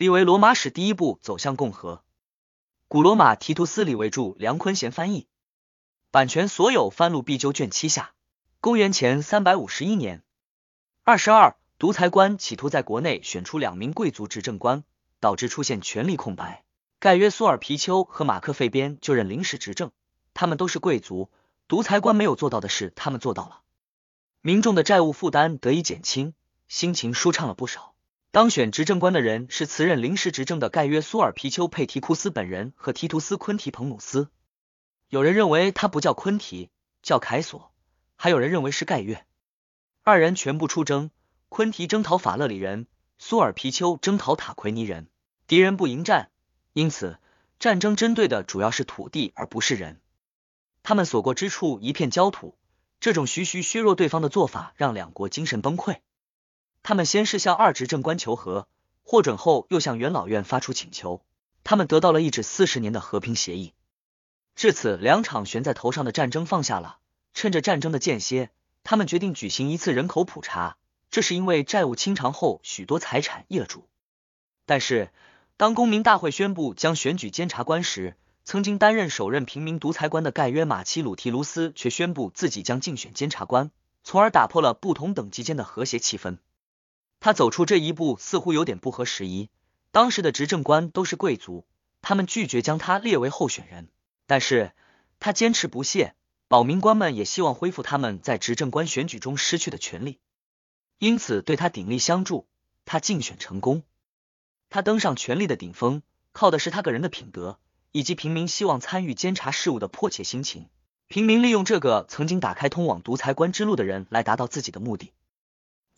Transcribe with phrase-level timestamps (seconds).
[0.00, 2.02] 立为罗马史第一步走向共和。
[2.88, 5.28] 古罗马提图斯李维著，梁坤贤翻译，
[6.10, 8.14] 版权所有，翻录必究卷七下。
[8.62, 10.22] 公元前三百五十一年，
[11.04, 14.84] 二十二，独裁官企图在国内选出两名贵族执政官，
[15.20, 16.64] 导致出现权力空白。
[16.98, 19.90] 盖约苏尔皮丘和马克费边就任临时执政，
[20.32, 21.28] 他们都是贵族，
[21.68, 23.60] 独裁官没有做到的事，他们做到了。
[24.40, 26.32] 民众的债务负担得以减轻，
[26.68, 27.92] 心情舒畅了不少。
[28.32, 34.28] 当选执政官的人是辞任临时执政的盖约苏尔皮丘佩提库斯本人和提图斯昆提彭努斯。
[35.08, 36.70] 有人认为他不叫昆提，
[37.02, 37.72] 叫凯索。
[38.14, 39.26] 还有人认为是盖月，
[40.04, 41.10] 二人全部出征，
[41.48, 42.86] 昆提征讨法勒里人，
[43.18, 45.08] 苏尔皮丘征讨塔奎尼人，
[45.48, 46.30] 敌人不迎战，
[46.72, 47.18] 因此
[47.58, 50.00] 战争针对的主要是土地而不是人。
[50.84, 52.56] 他们所过之处一片焦土，
[53.00, 55.96] 这种徐徐削弱对方的做法让两国精神崩溃。
[56.82, 58.66] 他们先是向二执政官求和，
[59.02, 61.22] 获准后又向元老院发出请求，
[61.64, 63.74] 他们得到了一纸四十年的和平协议。
[64.56, 66.98] 至此，两场悬在头上的战争放下了。
[67.32, 68.50] 趁着战争的间歇，
[68.82, 70.76] 他们决定举行一次人口普查。
[71.10, 73.88] 这是因为债务清偿后，许多财产易了主。
[74.66, 75.10] 但是，
[75.56, 83.70] 当公民大会宣布将选举监察官时，曾经担任首任平民独裁官的盖约马奇鲁提卢斯却宣布自己将竞选监察官，
[84.02, 86.38] 从而打破了不同等级间的和谐气氛。
[87.20, 89.50] 他走出这一步似乎有点不合时宜。
[89.92, 91.66] 当时的执政官都是贵族，
[92.02, 93.88] 他们拒绝将他列为候选人，
[94.26, 94.72] 但是
[95.18, 96.14] 他坚持不懈。
[96.48, 100.18] 保民官们也希望恢复他们在执政官选举中失去的权利，
[100.98, 102.48] 因此对他鼎力相助。
[102.84, 103.84] 他竞选成功，
[104.68, 107.60] 他登上权力的顶峰，靠的是他个人的品德
[107.92, 110.68] 以及平民希望参与监察事务的迫切心情。
[111.06, 115.12] 平民利用这个曾经打开通往独裁官之路的人来达到自己的目的，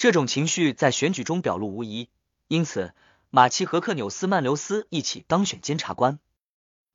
[0.02, 2.08] 这种情绪在选举中表露无遗。
[2.48, 2.92] 因此，
[3.30, 6.18] 马奇和克纽斯曼留斯一起当选监察官。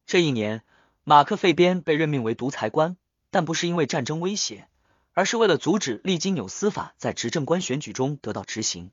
[0.06, 0.62] 这一年，
[1.06, 2.98] 马克费边被任命为独裁官。
[3.30, 4.68] 但不是因为战争威胁，
[5.14, 8.92] 而是为了阻止利金纽斯法在执政官选举中得到执行。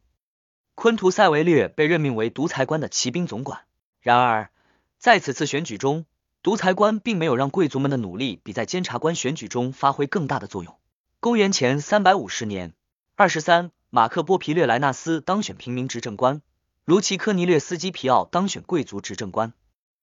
[0.77, 3.63] 昆图塞维略被任命为独裁官的骑兵总管。
[3.99, 4.53] 然而，
[4.97, 6.07] 在此次选举中，
[6.41, 10.79] 独裁官并没有让贵族们的努力比在监察官选举中发挥更大的作用。
[11.19, 12.75] 公元前三百五十年，
[13.17, 16.43] 二十三，马克波皮略莱纳斯当选平民执政官，
[16.85, 19.53] 卢奇科尼略斯基皮奥当选贵族执政官。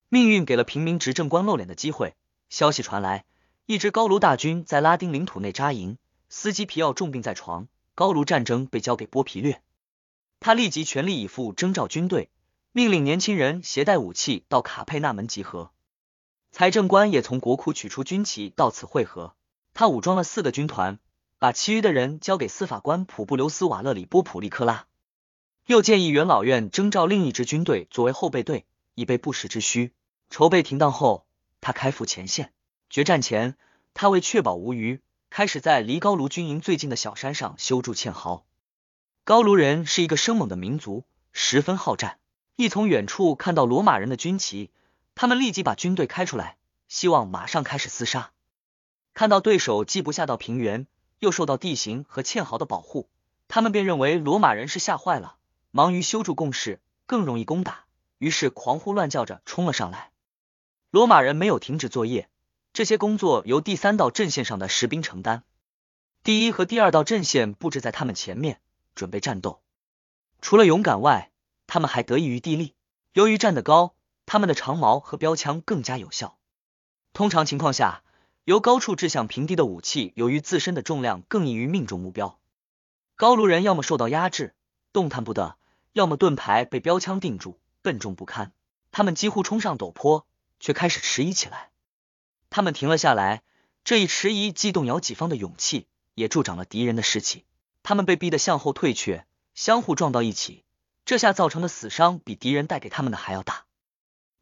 [0.07, 2.15] 命运给了平民执政官露脸的机会。
[2.47, 3.25] 消息传来。
[3.65, 5.97] 一支高卢大军在拉丁领土内扎营，
[6.29, 9.61] 斯基皮奥重病在床，高卢战争被交给波皮略，
[10.39, 12.29] 他立即全力以赴征召军队，
[12.71, 15.71] 命令年轻人携带武器到卡佩纳门集合。
[16.53, 19.35] 财政官也从国库取出军旗到此会合。
[19.73, 20.97] 他武装了四个军团，
[21.41, 24.85] 把其余的人交给司法官普布留斯瓦勒里波普利克拉，
[25.65, 29.91] 又建议元老院征召另一支军队作为后备队，以备不时之需。
[30.29, 31.25] 筹备停当后，
[31.59, 32.53] 他开赴前线。
[32.91, 33.55] 决战前，
[33.95, 34.99] 他为确保无虞，
[35.31, 38.45] 开始在离高卢军营最近的小山上修筑堑壕。
[39.23, 42.19] 高卢人是一个生猛的民族，十分好战。
[42.55, 44.69] 一从远处看到罗马人的军旗，
[45.15, 46.57] 他们立即把军队开出来，
[46.87, 48.29] 希望马上开始厮杀。
[49.15, 50.85] 看到对手既不下到平原，
[51.21, 53.07] 又受到地形和堑壕的保护，
[53.47, 55.37] 他们便认为罗马人是吓坏了，
[55.69, 57.85] 忙于修筑工事，更容易攻打，
[58.17, 60.09] 于是狂呼乱叫着冲了上来。
[60.89, 62.27] 罗马人没有停止作业。
[62.73, 65.43] 这些工作由第三道阵线上的士兵承担，
[66.23, 68.59] 第一和第二道阵线布置在他们前面，
[68.95, 69.61] 准备战斗。
[70.41, 71.31] 除了勇敢外，
[71.67, 72.73] 他们还得益于地利。
[73.13, 73.93] 由于站得高，
[74.25, 76.37] 他们的长矛和标枪更加有效。
[77.13, 78.03] 通常情况下，
[78.43, 82.39] 由高处掷向平地的武器，由于自身的重量更易于命中目标。
[83.15, 84.55] 高卢人要么受到压制，
[84.91, 85.57] 动弹不得；
[85.93, 88.51] 要么盾牌被标枪定住，笨重不堪。
[88.91, 90.25] 他们几乎冲上陡坡，
[90.59, 91.69] 却开始迟疑起来。
[92.49, 93.43] 他们停了下来，
[93.83, 95.85] 这一迟疑既动摇己方的勇气，
[96.15, 97.45] 也助长了敌人的士气。
[97.83, 100.65] 他们被逼得向后退却，相互撞到一起，
[101.05, 103.65] 这下造成的死伤比敌人带给他们的还要大。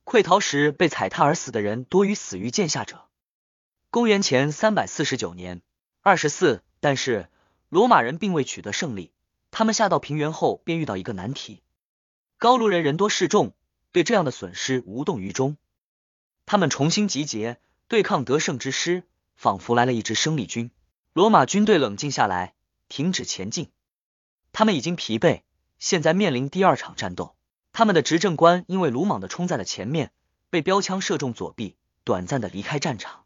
[0.06, 3.09] 溃逃时被踩踏而死的人多于死于剑下者。
[3.92, 5.64] 公元前三百四十九年
[6.02, 7.28] 二十四，但是
[7.70, 9.12] 罗马人并未取得胜利。
[9.50, 11.64] 他们下到平原后，便遇到一个难题：
[12.38, 13.56] 高卢人人多势众，
[13.92, 15.58] 对这样的损失无动于衷。
[16.46, 17.60] 他们重新集结。
[17.88, 19.02] 对抗得胜之师，
[19.36, 20.70] 仿佛来了一支生力军。
[21.14, 22.54] 罗马军队冷静下来，
[22.88, 23.72] 停止前进。
[24.52, 25.42] 他们已经疲惫，
[25.80, 27.36] 现在面临第二场战斗。
[27.74, 30.12] 他们的执政官因为鲁莽的冲在了前面，
[30.52, 33.26] 被标枪射中左臂，短暂的离开战场。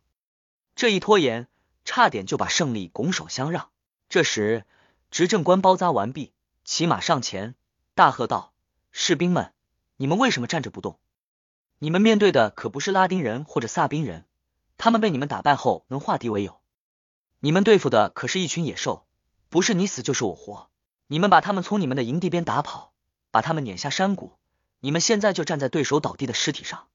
[0.84, 1.48] 这一拖延，
[1.86, 3.70] 差点就把胜利拱手相让。
[4.10, 4.66] 这时，
[5.12, 6.34] 执政官包扎完毕，
[6.66, 7.56] 骑马上前，
[7.96, 8.52] 大喝道
[8.92, 9.54] ：“士兵们，
[9.96, 11.00] 你们为什么站着不动？
[11.80, 14.26] 你们面对的可不是拉丁人或者萨宾人，
[14.78, 16.60] 他们被你们打败后能化敌为友。
[17.40, 19.06] 你们对付的可是一群野兽，
[19.48, 20.68] 不是你死就是我活。
[21.08, 22.92] 你们把他们从你们的营地边打跑，
[23.32, 24.34] 把他们撵下山谷，
[24.82, 26.88] 你们现在就站在对手倒地的尸体上。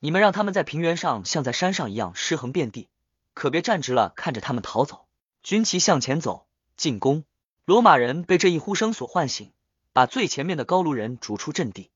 [0.00, 2.90] 你们让他们在平原上像在山上一样尸横遍地，
[3.36, 5.04] 可别站直了看着他们逃走。
[5.42, 6.46] 军旗向前走，
[6.78, 7.24] 进攻！
[7.66, 9.52] 罗马人被这一呼声所唤醒，
[9.92, 11.90] 把最前面的高卢人逐出阵地，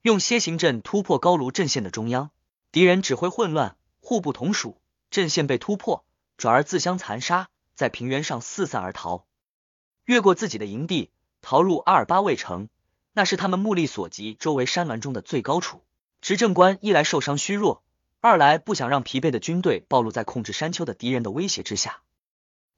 [0.00, 2.30] 用楔形阵突破高卢阵线的中央。
[2.70, 4.80] 敌人指挥混乱，互不同属，
[5.10, 6.04] 阵线被突破。
[6.36, 9.26] 转而自相残杀，在平原上四散而逃，
[10.04, 11.10] 越过自己的营地，
[11.42, 12.68] 逃入阿尔巴卫城，
[13.12, 15.82] 那是他们目力所及周围山峦中的最高处。
[16.20, 17.82] 执政官一来受伤虚弱，
[18.22, 22.02] 二来不想让疲惫的军队暴露在控制山丘的敌人的威胁之下，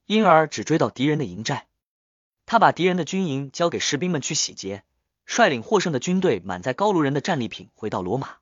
[0.05, 1.67] 因而只追到敌人的营寨。
[2.45, 4.83] 他把敌人的军营交给士兵们去洗劫，
[5.25, 8.35] 率领获胜的军队满载高卢人的战利品回到罗马。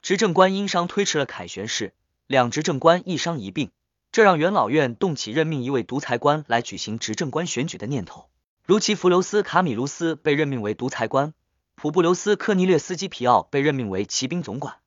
[0.00, 1.92] 执政官因伤推迟了凯旋式，
[2.26, 3.70] 两执政官一伤一病。
[4.10, 8.28] 这让元老院动起任命一位独裁官来举行执政官选举的念头。
[8.64, 11.32] 如其弗留斯卡米卢斯被任命为独裁官，
[11.74, 14.81] 普布留斯科尼略斯基皮奥被任命为骑兵总管。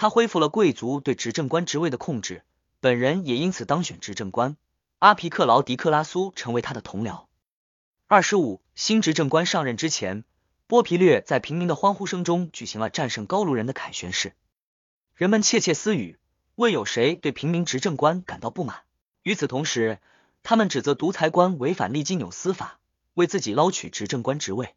[0.00, 2.42] 他恢复了贵族对执政官职位的控制，
[2.80, 4.56] 本人也因此当选执政官。
[4.98, 7.26] 阿皮克劳迪克拉苏成为他的同僚。
[8.06, 10.24] 二十五，新执政官上任之前，
[10.66, 14.32] 波皮略在平民的欢呼声中举行了战胜高卢人的凯旋式，
[15.16, 16.18] 人们窃窃私语。
[16.54, 18.84] 问有谁对平民执政官感到不满？
[19.22, 19.98] 与此同时，
[20.42, 22.80] 他们指责独裁官违反利基纽斯法，
[23.12, 24.74] 为自己捞取执政官职位。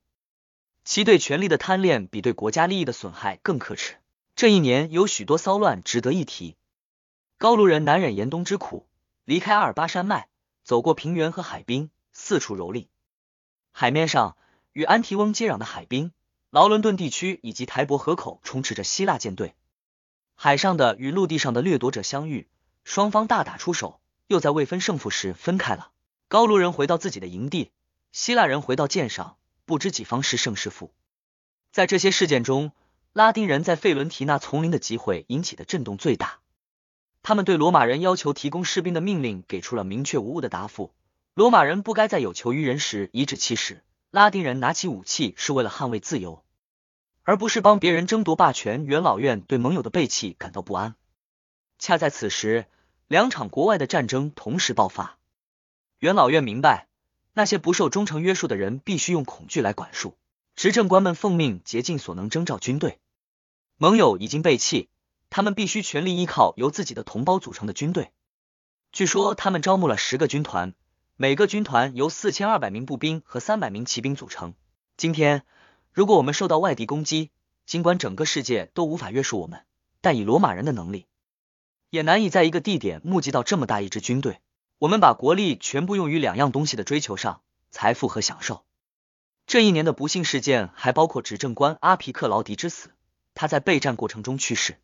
[0.84, 3.96] 其对权力的贪恋比对国家利益的损害更可耻。
[4.44, 6.58] 这一年有许多骚乱值得一提。
[7.38, 8.86] 高卢人难忍严冬之苦，
[9.24, 10.28] 离开阿尔巴山脉，
[10.66, 12.88] 走过平原和海滨，四处蹂躏。
[13.72, 14.36] 海面上，
[14.74, 16.12] 与安提翁接壤的海滨、
[16.50, 19.56] 劳伦顿地区以及台伯河口充斥着希腊舰队。
[20.36, 22.50] 海上的与陆地上的掠夺者相遇，
[22.84, 25.92] 双方大打出手，又在未分胜负时分开了。
[26.28, 27.72] 高卢人回到自己的营地，
[28.12, 30.94] 希腊人回到舰上，不知己方是胜是负。
[31.72, 32.74] 在这些事件中，
[33.14, 36.40] 拉丁人在费伦提纳丛林的集会引起的震动最大。
[37.22, 40.92] 他们对罗马人要求提供士兵的命令给出了明确无误的答复：
[41.36, 46.44] 罗马人不该在有求于人时颐指气使，拉丁人拿起武器是为了捍卫自由。
[47.22, 48.84] 而不是帮别人争夺霸权。
[48.86, 50.96] 元老院对盟友的背弃感到不安。
[51.78, 52.66] 恰在此时，
[53.08, 55.20] 两场国外的战争同时爆发。
[56.00, 56.88] 元老院明白，
[57.34, 60.18] 那些不受忠诚约束的人必须用恐惧来管束。
[60.56, 63.00] 执政官们奉命竭尽所能征召军队。
[63.84, 64.88] 盟友已经被弃，
[65.30, 68.14] 他们必须全力依靠由自己的同胞组成的军队。
[68.94, 70.74] 据说他们招募了十个军团，
[71.18, 74.54] 每个军团由四千二百名步兵和三百名骑兵组成。
[74.96, 75.44] 今天。
[75.92, 77.30] 如果我们受到外敌攻击，
[77.66, 79.66] 尽管整个世界都无法约束我们，
[80.00, 81.06] 但以罗马人的能力，
[81.90, 84.40] 也难以在一个地点募集到这么大一支军队。
[84.80, 88.64] 我们把国力全部用于两样东西的追求上：财富和享受。
[89.46, 92.90] 这一年的不幸事件还包括执政官阿皮克劳迪之死，
[93.34, 94.78] 他在备战过程中去世。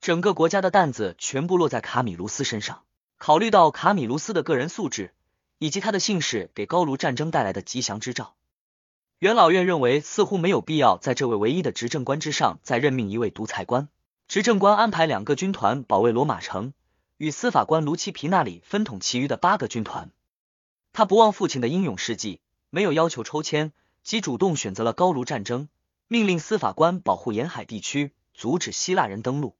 [0.00, 2.82] 整个国家的担子全部落在卡米卢斯身上。
[3.18, 5.12] 考虑到卡米卢斯的个人素质
[5.58, 8.34] 以及他的姓氏给高卢战争带来的吉祥之兆。
[9.18, 13.88] 元老院认为，似乎没有必要在这位唯一的执政官之上再任命一位独裁官。
[14.26, 16.72] 执政官安排两个军团保卫罗马城，
[17.18, 20.10] 与司法官卢奇皮纳里分统其余的八个军团。
[20.94, 23.72] 他不忘父亲的英勇事迹，没有要求抽签，
[24.02, 25.68] 即主动选择了高卢战争，
[26.12, 29.56] 命令司法官保护沿海地区，阻止希腊人登陆。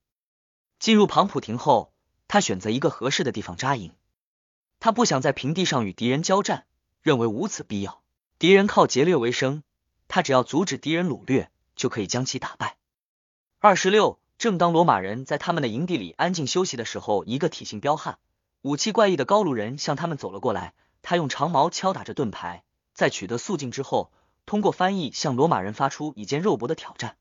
[0.81, 1.93] 进入庞普廷后，
[2.27, 3.93] 他选择一个合适的地方扎营。
[4.81, 6.67] 他不想在平地上与敌人交战，
[7.03, 8.03] 认为无此必要。
[8.41, 9.63] 敌人靠劫掠为生，
[10.09, 12.79] 他只要阻止敌人掳掠，就可以将其打败。
[13.61, 18.19] 二十六，正当罗马人在他们的营地里安静休息的时候，一个体型彪悍、
[18.63, 20.75] 武器怪异的高卢人向他们走了过来。
[21.01, 24.11] 他用长矛敲打着盾牌，在取得肃静之后，
[24.51, 27.17] 通过翻译向罗马人发出以肩肉搏的挑战。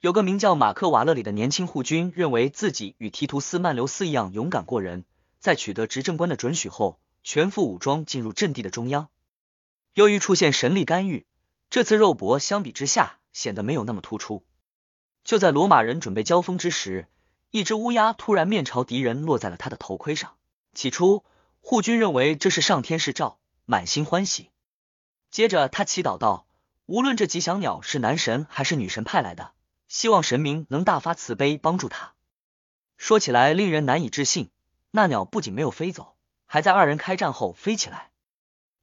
[0.00, 5.04] 有个名叫马克瓦勒里的年轻护军，认为自己与提图斯曼留斯一样勇敢过人，
[5.40, 9.10] 在取得执政官的准许后，全副武装进入阵地的中央。
[9.92, 11.26] 由于出现神力干预，
[11.68, 14.42] 这次肉搏相比之下显得没有那么突出。
[15.24, 17.08] 就在罗马人准备交锋之时，
[17.50, 20.32] 一只乌鸦突然面朝敌人落在了他的头盔上。
[20.72, 21.26] 起初，
[21.60, 24.48] 护军认为这是上天示照，满心欢喜。
[25.30, 26.46] 接着，他祈祷道
[26.86, 29.52] ：“无论这吉祥鸟是男神还是女神派来的，
[29.86, 32.14] 希望神明能大发慈悲帮助他。”
[32.96, 34.50] 说起来令人难以置信，
[34.90, 36.16] 那鸟不仅没有飞走，
[36.46, 38.10] 还在二人开战后飞起来。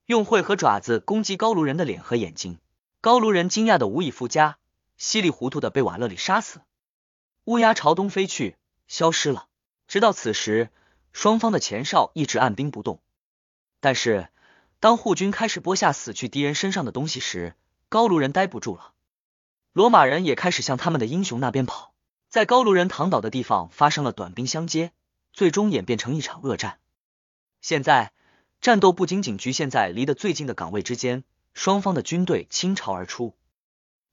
[0.06, 2.60] 用喙和爪子攻击高卢人的脸和眼睛，
[3.02, 4.58] 高卢人惊讶的无以复加。
[4.98, 6.62] 稀里糊涂的被瓦勒里杀死。
[7.44, 8.56] 乌鸦朝东飞去，
[8.88, 9.48] 消失了。
[9.88, 10.70] 直到此时，
[11.12, 13.02] 双方的前哨一直按兵不动。
[13.82, 14.30] 但是，
[14.86, 17.56] 当护军开始播下死去敌人身上的东西时，
[17.90, 18.94] 高卢人待不住了。
[19.74, 21.96] 罗马人也开始向他们的英雄那边跑。
[22.30, 24.92] 在高卢人躺倒的地方发生了短兵相接，
[25.34, 26.78] 最终演变成一场恶战。
[27.62, 28.14] 现在，
[28.62, 31.24] 战斗不仅仅局限在离得最近的岗位之间，
[31.56, 33.34] 双方的军队倾巢而出。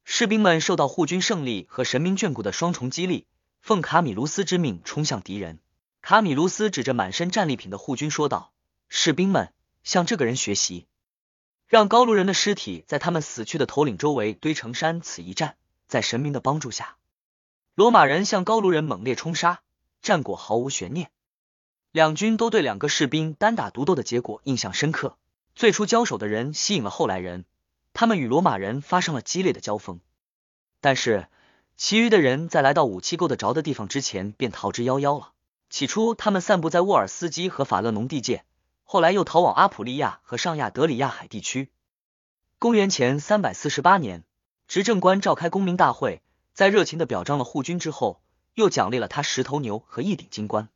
[0.07, 3.26] 士兵们受到护军胜利和神明眷顾的双重激励，
[3.61, 5.61] 奉卡米卢斯之命冲向敌人。
[6.00, 8.55] 卡米卢斯指着满身战利品的护军说道
[8.88, 9.52] ：“士兵们，
[9.84, 10.86] 向这个人学习，
[11.66, 15.00] 让高卢人的尸体在他们死去的头领周围堆成山。
[15.00, 15.56] 此一战，
[15.88, 16.96] 在神明的帮助下，
[17.74, 19.62] 罗马人向高卢人猛烈冲杀，
[20.00, 21.10] 战果毫无悬念。
[21.90, 25.16] 两军都对两个士兵单打独斗的结果印象深刻。
[25.54, 27.44] 最初交手的人吸引了后来人。”
[27.94, 30.00] 他们与罗马人发生了激烈的交锋，
[30.80, 31.28] 但是
[31.76, 35.32] 其余的人在来到武器够得着的地方之前便逃之夭夭了。
[35.68, 38.46] 起初，他们散布在沃尔斯基和法勒农地界，
[38.92, 41.72] 后来又逃往阿普利亚和上亚德里亚海地区。
[42.58, 44.22] 公元前三百四十八年，
[44.68, 46.20] 执政官召开公民大会，
[46.52, 48.22] 在热情的表彰了护军之后，
[48.52, 50.68] 又奖励了他十头牛和一顶金冠。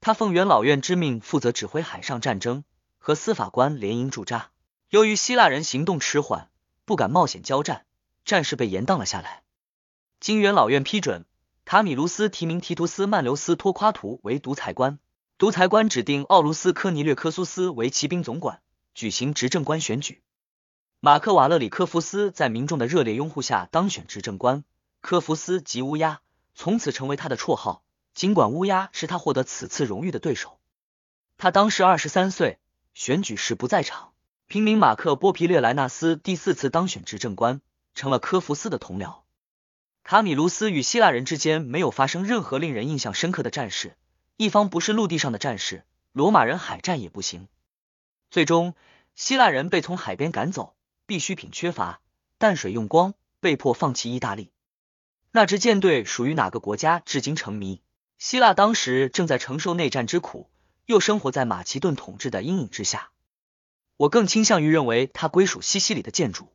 [0.00, 2.64] 他奉元老院之命，负责指挥海上战争，
[2.98, 4.50] 和司法官联营驻扎。
[4.90, 6.50] 由于希腊人行动迟缓，
[6.84, 7.86] 不敢冒险交战，
[8.24, 9.44] 战事被延宕了下来。
[10.18, 11.24] 经元老院批准，
[11.64, 14.98] 卡米卢斯提名提图斯曼留斯托夸图为独裁官，
[15.38, 18.60] 独裁官指定奥卢斯科尼略科苏斯为骑兵总管，
[18.92, 20.20] 举行执政官选举。
[20.98, 24.64] 马克瓦勒里科夫斯在民众的热烈拥护下当选执政官，
[25.00, 26.22] 科夫斯即乌鸦，
[26.56, 27.84] 从此成为他的绰号。
[28.14, 30.58] 尽管乌鸦是他获得此次荣誉的对手，
[31.36, 32.58] 他当时二十三岁，
[32.92, 34.10] 选举时不在场。
[34.48, 37.60] 平民马克波皮略莱纳斯第四次当选执政官，
[37.94, 39.18] 成了科福斯的同僚。
[40.02, 43.96] 卡米卢斯与希腊人之间没有发生任何令人印象深刻的战事，
[44.38, 47.48] 一方不是陆地上的战士，罗马人海战也不行。
[48.30, 48.76] 最终，
[49.16, 50.76] 希腊人被从海边赶走，
[51.06, 52.00] 必需品缺乏，
[52.38, 54.52] 淡水用光，被迫放弃意大利。
[55.32, 57.82] 那支舰队属于哪个国家，至今成谜。
[58.16, 60.48] 希腊当时正在承受内战之苦，
[60.86, 63.10] 又生活在马其顿统治的阴影之下。
[63.96, 66.54] 我更倾向于认为它归属西西里的建筑。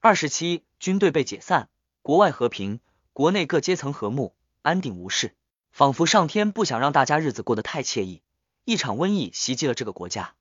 [0.00, 1.68] 二十七，军队被解散，
[2.00, 2.80] 国外和平，
[3.12, 5.34] 国内各阶层和睦，安定无事，
[5.74, 8.22] 仿佛上天不想让大家日子过得太惬意。
[8.64, 10.34] 一场瘟疫袭击了这个国家，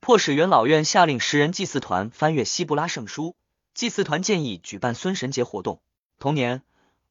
[0.00, 3.36] 迫使元老院下令十人祭祀团翻阅希布拉圣书。
[3.72, 5.80] 祭祀团建议举办孙神节活动。
[6.18, 6.62] 同年，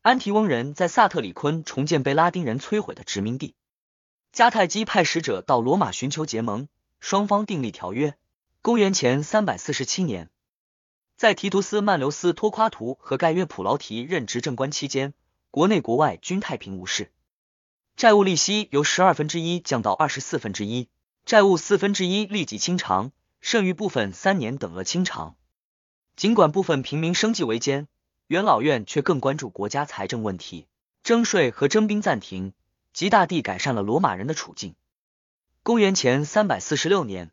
[0.01, 3.55] 安提翁人在萨特里昆重建被拉丁人摧毁的殖民地。
[4.33, 6.67] 迦太基派使者到罗马寻求结盟，
[6.99, 8.15] 双方订立条约。
[8.61, 10.29] 公元前三百四十七年，
[11.15, 15.13] 在提图斯曼留斯托夸图和盖约普劳提任执政官期间，
[15.49, 17.09] 国内国外均太平无事，
[17.97, 20.87] 债务利息由十二分之一降到二十四分之一，
[21.25, 23.11] 债务四分之一立即清偿，
[23.41, 25.35] 剩余部分三年等额清偿。
[26.15, 27.87] 尽管部分平民生计维艰，
[28.27, 30.67] 元老院却更关注国家财政问题，
[31.01, 32.53] 征税和征兵暂停，
[32.93, 34.75] 极大地改善了罗马人的处境。
[35.63, 37.31] 公元前三百四十六年。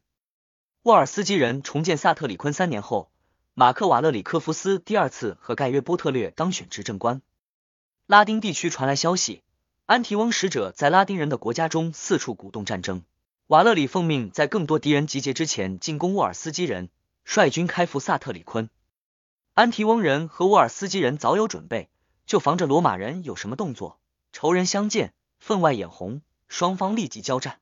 [0.84, 3.10] 沃尔斯基人重建萨特里昆三年后，
[3.52, 7.20] 马克瓦勒里科夫斯第二次和盖约波特略当选执政官。
[8.06, 9.42] 拉丁地区传来消息，
[9.86, 13.02] 安提翁使者在拉丁人的国家中四处鼓动战争。
[13.48, 16.88] 瓦勒里奉命在更多敌人集结之前进攻沃尔斯基人，
[17.24, 18.70] 率军开赴萨特里昆。
[19.52, 21.90] 安提翁人和沃尔斯基人早有准备，
[22.24, 24.00] 就防着罗马人有什么动作。
[24.32, 27.60] 仇人相见，分外眼红，双方立即交战。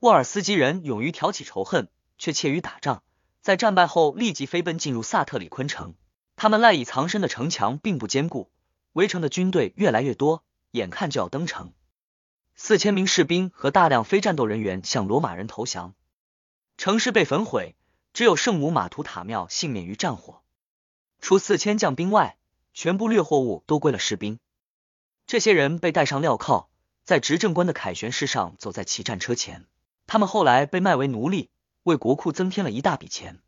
[0.00, 1.88] 沃尔斯基人勇于挑起仇恨。
[2.16, 3.02] 却怯于打仗，
[3.40, 5.94] 在战败后立即飞奔进入萨特里昆城。
[6.36, 8.52] 他们赖以藏身的城墙并不坚固，
[8.92, 10.44] 围城的军队越来越多，
[10.74, 11.72] 眼看就要登城。
[12.56, 15.94] 四千名士兵和大量非战斗人员向罗马人投降，
[16.76, 17.76] 城市被焚毁，
[18.12, 20.42] 只有圣母玛图塔庙幸免于战火。
[21.20, 22.36] 除四千将兵外，
[22.72, 24.40] 全部掠货物都归了士兵。
[25.26, 26.68] 这些人被带上镣铐，
[27.04, 29.66] 在执政官的凯旋式上走在骑战车前。
[30.06, 31.50] 他们后来被卖为奴隶。
[31.84, 33.42] 为国库增添了一大笔钱。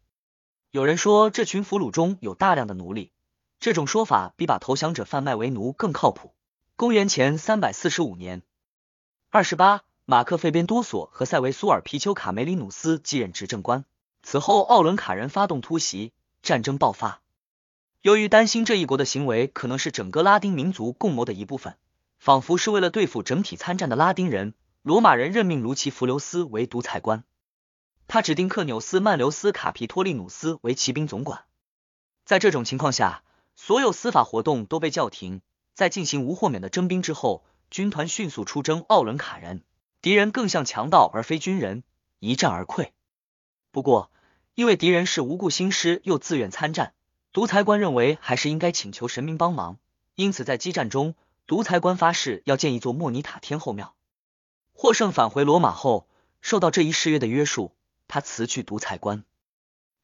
[0.70, 3.10] 有人说，这群俘虏中有大量的奴隶，
[3.60, 6.35] 这种说法比把投降者贩卖为奴更靠谱。
[6.78, 8.42] 公元前三百四十五年，
[9.30, 13.86] 二十八，马克费边多索和塞维苏尔皮丘卡梅里努斯继任执政官。
[14.22, 17.22] 此后，奥伦卡人发动突袭，战争爆发。
[18.02, 21.78] 由于担心这一国的行为可能是整个拉丁民族共谋的一部分，
[22.18, 24.52] 仿佛是为了对付整体参战的拉丁人，
[24.82, 27.24] 罗马人任命卢奇弗留斯为独裁官。
[28.06, 31.44] 他指定克纽斯曼留斯卡皮托利努斯为骑兵总管。
[32.26, 33.22] 在这种情况下，
[33.54, 35.40] 所有司法活动都被叫停。
[35.76, 39.62] 在进行无豁免的征兵之后，军团迅速出征奥伦卡人，
[40.00, 41.84] 敌人更像强盗而非军人，
[42.18, 42.92] 一战而溃。
[43.72, 44.10] 不过，
[44.54, 46.94] 因为敌人是无故兴师又自愿参战，
[47.30, 49.76] 独裁官认为还是应该请求神明帮忙，
[50.14, 51.14] 因此在激战中，
[51.46, 53.94] 独裁官发誓要建一座莫尼塔天后庙。
[54.72, 56.08] 获胜返回罗马后，
[56.40, 57.74] 受到这一誓约的约束，
[58.08, 59.24] 他辞去独裁官。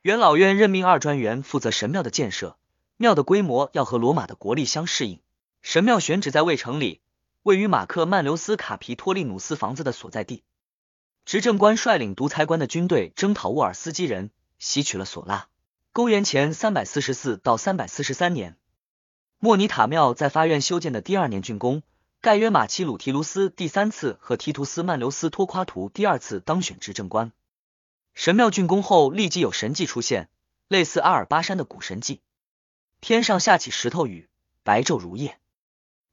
[0.03, 2.59] 元老院任命二专员负责神庙的建设，
[2.99, 5.19] 庙的规模要和罗马的国力相适应。
[5.63, 7.01] 神庙选址在卫城里，
[7.45, 10.43] 位于马克曼留斯卡皮托利努斯房子的所在地。
[11.25, 15.49] 执政官率领独裁官的军队征讨沃尔斯基人，袭取了索拉。
[15.93, 18.59] 公元前三百四十四到三百四十三年，
[19.39, 21.83] 莫尼塔庙在发院修建的第二年竣工。
[22.21, 27.33] 盖约马奇鲁提卢斯第三次和提图斯曼留斯托夸图第二次当选执政官。
[28.15, 30.29] 神庙竣工后，立即有神迹出现，
[30.69, 32.21] 类似阿尔巴山的古神迹。
[33.01, 34.29] 天上下起石头雨，
[34.63, 35.39] 白昼如夜，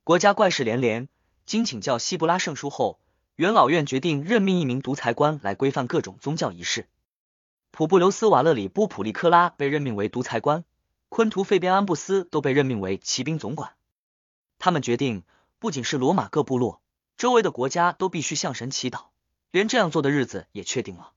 [0.10, 1.08] 国家怪事连连。
[1.46, 3.00] 经请教希布拉圣书后。
[3.36, 6.88] 元老院决定任命一名独裁官来规范各种宗教仪式。
[7.70, 10.66] 普布留斯瓦勒里波普利克拉被任命为独裁官，
[11.10, 13.74] 昆图费边安布斯都被任命为骑兵总管。
[14.58, 15.22] 他们决定，
[15.60, 16.82] 不仅是罗马各部落，
[17.16, 19.10] 周围的国家都必须向神祈祷，
[19.52, 21.12] 连这样做的日子也确定了。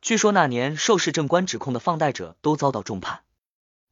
[0.00, 3.24] 据说那年受市政官指控的放贷者都遭到重判。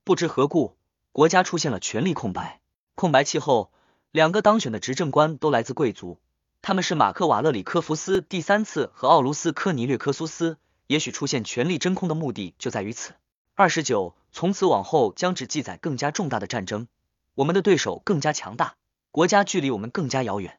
[0.04, 0.76] 不知何故，
[1.10, 2.60] 国家出现了权力空白。
[2.94, 3.72] 空白期后，
[4.12, 6.20] 两个当选的执政官都来自贵族。
[6.60, 13.14] 他们是马克瓦勒里科夫斯第三次和奥卢斯科尼略科苏斯，也许出现权力真空的目的就在于此。
[13.54, 16.88] 二十九，从此往后将只记载更加重大的战争，
[17.34, 18.74] 我们的对手更加强大，
[19.10, 20.58] 国家距离我们更加遥远，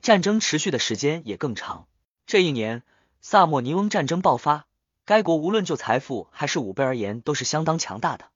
[0.00, 1.86] 战争持续的时间也更长。
[2.26, 2.82] 这一年，
[3.20, 4.66] 萨莫尼翁战争爆发，
[5.04, 8.30] 该国无论就财富还是武备而言都是相当强大的。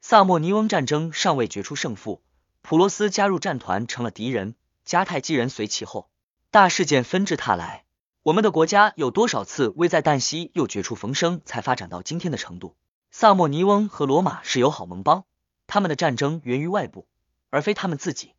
[0.00, 2.22] 萨莫尼翁战争尚未决出胜负，
[2.62, 4.54] 普罗斯加入战团成了敌人，
[4.86, 6.08] 迦太基人随其后。
[6.50, 7.84] 大事件纷至沓来，
[8.22, 12.76] 我们的国家有多少次危在旦夕又绝处逢生，才发展到今天的程度？
[13.10, 15.24] 萨莫尼翁和罗马是友好盟邦，
[15.66, 17.06] 他们的战争源于外部，
[17.50, 18.34] 而非他们自己。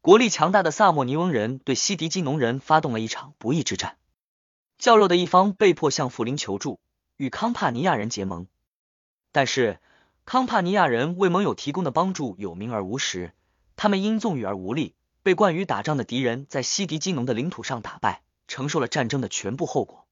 [0.00, 3.98] 国力强大的萨莫尼翁人对西迪基农人发动了一场不义之战，
[4.78, 6.80] 较弱的一方被迫向富林求助，
[7.16, 8.46] 与康帕尼亚人结盟。
[9.32, 9.78] 但是
[10.24, 13.32] 康帕尼亚人为盟友提供的帮助有名而无实，
[13.82, 14.94] 他们因纵欲而无力。
[15.22, 20.06] 被惯于打仗的敌人在西迪基农的领土上打败，承受了战争的全部后果。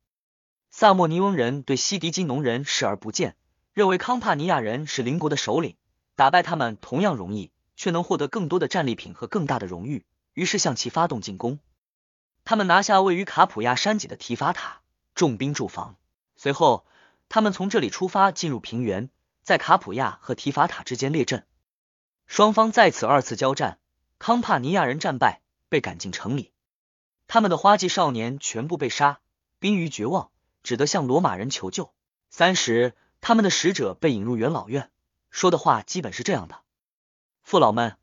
[0.71, 3.37] 萨莫尼翁人对西迪基农人视而不见，
[3.75, 5.77] 认为康帕尼亚人是邻国的首领，
[6.17, 11.59] 打败他们同样容易，却能获得更多的战利品和更大的荣誉，于是向其发动进攻。
[12.47, 14.81] 他们拿下位于卡普亚山脊的提法塔，
[15.15, 15.97] 重兵驻防。
[16.37, 16.87] 随后，
[17.29, 19.11] 他们从这里出发进入平原，
[19.43, 21.45] 在卡普亚和提法塔之间列阵，
[22.29, 23.79] 双方在此二次交战。
[24.19, 26.53] 康帕尼亚人战败，被赶进城里。
[27.27, 29.21] 他们的花季少年全部被杀，
[29.59, 30.31] 濒于绝望，
[30.63, 31.91] 只得向罗马人求救。
[32.29, 34.91] 三十，他们的使者被引入元老院，
[35.31, 36.61] 说的话基本是这样的：
[37.43, 37.97] 父老们，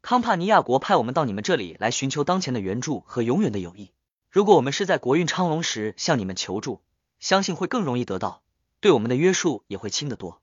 [0.00, 3.92] 康帕尼亚国派我们到你们这里来寻求当前的援助和永远的友谊。
[4.30, 6.82] 如果我们是在国运昌隆时向你们求助，
[7.18, 8.42] 相信会更容易得到，
[8.80, 10.40] 对我们的约束也会轻得多。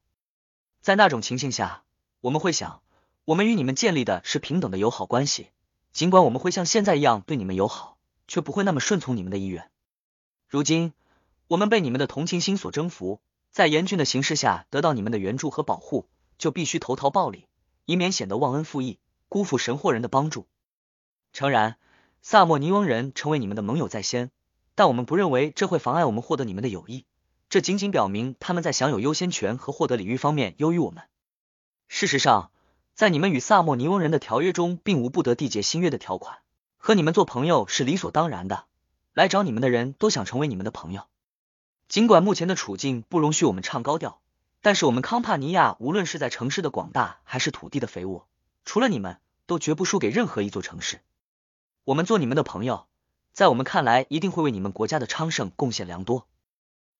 [0.82, 1.84] 在那种情形下，
[2.20, 2.82] 我们会想。
[3.30, 5.52] 我们与你们建立的是平等的友好关系，
[5.92, 9.70] 尽管我们会像现在一样对你们友好，却不会那么顺从你们的意愿。
[10.48, 10.94] 如今，
[11.48, 16.08] 我们被你们的同情心所征服，在严峻的形势下得到你们的援助和保护，
[16.40, 17.46] 就必须投桃报李，
[17.86, 20.48] 以免显得忘恩负义，辜负神或人的帮助。
[21.32, 21.76] 诚然，
[22.24, 24.32] 萨莫尼翁人成为你们的盟友在先，
[24.74, 27.06] 但我们不认为这会妨碍我们获得你们的友谊。
[27.48, 31.04] 这仅仅表明他们在享有优先权和获得礼遇方面优于我们。
[31.88, 32.50] 事实上。
[33.00, 36.40] 在你们与萨莫尼翁人的条约中，并无不得缔结新约的条款，
[36.78, 38.66] 和你们做朋友是理所当然的。
[39.14, 41.04] 来找你们的人都想成为你们的朋友。
[41.88, 44.20] 尽管目前的处境不容许我们唱高调，
[44.62, 48.28] 但是我们康帕尼亚无论是在城市的广大，还是土地的肥沃，
[48.66, 51.00] 除了你们，都绝不输给任何一座城市。
[51.86, 52.88] 我们做你们的朋友，
[53.32, 56.28] 在我们看来，一定会为你们国家的昌盛贡献良多。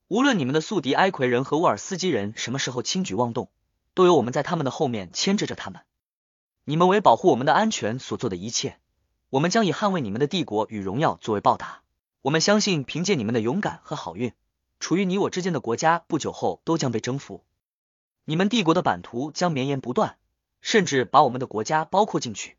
[0.08, 3.50] 无论你们的宿敌埃奎人和沃尔斯基人什么时候轻举妄动，
[3.94, 5.82] 都有我们在他们的后面牵制着他们。
[6.70, 8.78] 你们为保护我们的安全所做的一切，
[9.32, 11.82] 我们将以捍卫你们的帝国与荣耀作为报答。
[12.22, 14.34] 我们相信，凭借你们的勇敢和好运，
[14.80, 17.44] 处于你我之间的国家不久后都将被征服。
[18.24, 20.20] 你们帝国的版图将绵延不断，
[20.62, 22.56] 甚至把我们的国家包括进去。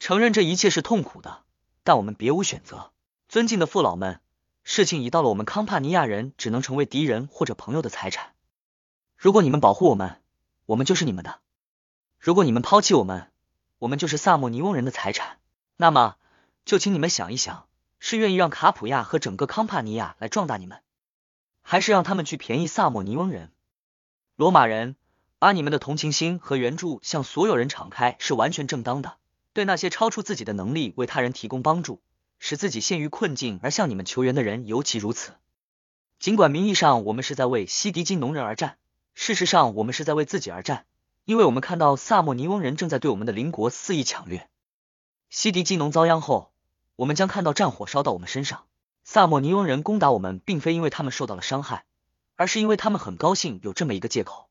[0.00, 1.44] 承认这一切是痛苦的，
[1.84, 2.90] 但我们别无选择。
[3.28, 4.18] 尊敬的父老们，
[4.64, 8.34] 事情已到了我们康帕尼亚人只能成为敌人或者朋友的财产。
[9.16, 10.20] 如果你们保护我们，
[10.66, 11.38] 我们就是你们的。
[12.20, 13.30] 如果你们抛弃我们，
[13.78, 15.38] 我们就是萨莫尼翁人的财产。
[15.78, 16.16] 那么，
[16.66, 17.66] 就请你们想一想，
[17.98, 20.82] 是愿意让卡普亚和整个康帕尼亚来壮大你们，
[21.62, 23.50] 还是让他们去便宜萨莫尼翁人？
[24.36, 24.96] 罗马人，
[25.38, 29.16] 把你们的同情心和援助向所有人敞开是完全正当的。
[29.54, 32.02] 对那些超出自己的能力为他人提供帮助，
[32.38, 35.32] 使自己陷于困境而向你们求援的人尤其如此。
[36.18, 38.76] 尽管名义上我们是在为西迪金农人而战，
[39.14, 40.84] 事实上我们是在为自己而战，
[41.30, 44.48] 因为我们看到萨莫尼翁人正在对我们的邻国肆意抢掠。
[45.28, 46.50] 西迪基农遭殃后，
[46.96, 48.64] 我们将看到战火烧到我们身上。
[49.04, 51.84] 萨莫尼翁人攻打我们，并非因为他们受到了伤害，
[52.34, 54.48] 而是因为他们很高兴有这么一个借口。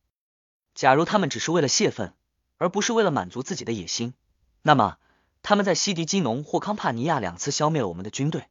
[0.73, 2.13] 假如他们只是为了泄愤，
[2.55, 4.13] 而不是为了满足自己的野心，
[4.61, 4.99] 那么
[5.43, 8.47] 他们在西迪基农或康帕尼亚两次消灭了我们的军队，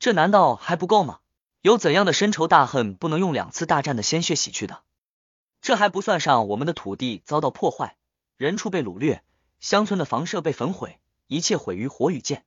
[0.00, 1.20] 这难道还不够吗？
[1.60, 4.82] 有怎样的深仇大恨不能用两次大战的鲜血洗去的？
[5.60, 7.96] 这还不算上我们的土地遭到破坏，
[8.36, 9.22] 人畜被掳掠，
[9.60, 10.98] 乡村的房舍被焚毁。
[11.28, 12.44] 一切毁于火与剑，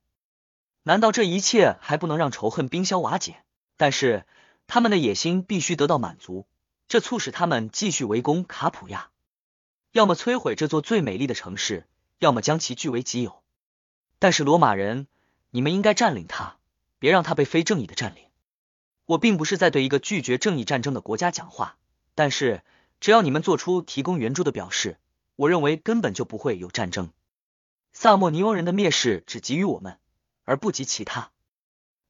[0.84, 3.44] 难道这一切还不能让仇恨冰消瓦解？
[3.76, 4.24] 但是
[4.66, 6.46] 他们的野心必须得到满足，
[6.88, 9.10] 这促使他们继续围攻卡普亚，
[9.92, 11.86] 要么摧毁这座最美丽的城市，
[12.20, 13.42] 要么将其据为己有。
[14.18, 15.06] 但是罗马人，
[15.50, 16.56] 你们应该占领它，
[16.98, 18.24] 别让它被非正义的占领。
[19.04, 21.76] 我并不是在对一个拒绝正义战争的国家讲话，
[22.14, 22.62] 但是
[23.00, 24.98] 只要你们做出提供援助的表示，
[25.34, 27.10] 我认为根本就不会有战争。
[27.92, 29.98] 萨莫尼翁人的蔑视只给予我们，
[30.44, 31.30] 而不及其他。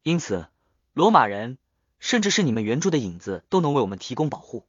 [0.02, 0.48] 因此，
[0.92, 1.58] 罗马人，
[2.00, 4.66] 甚至是你们援助的影子，都能为我们提供保护。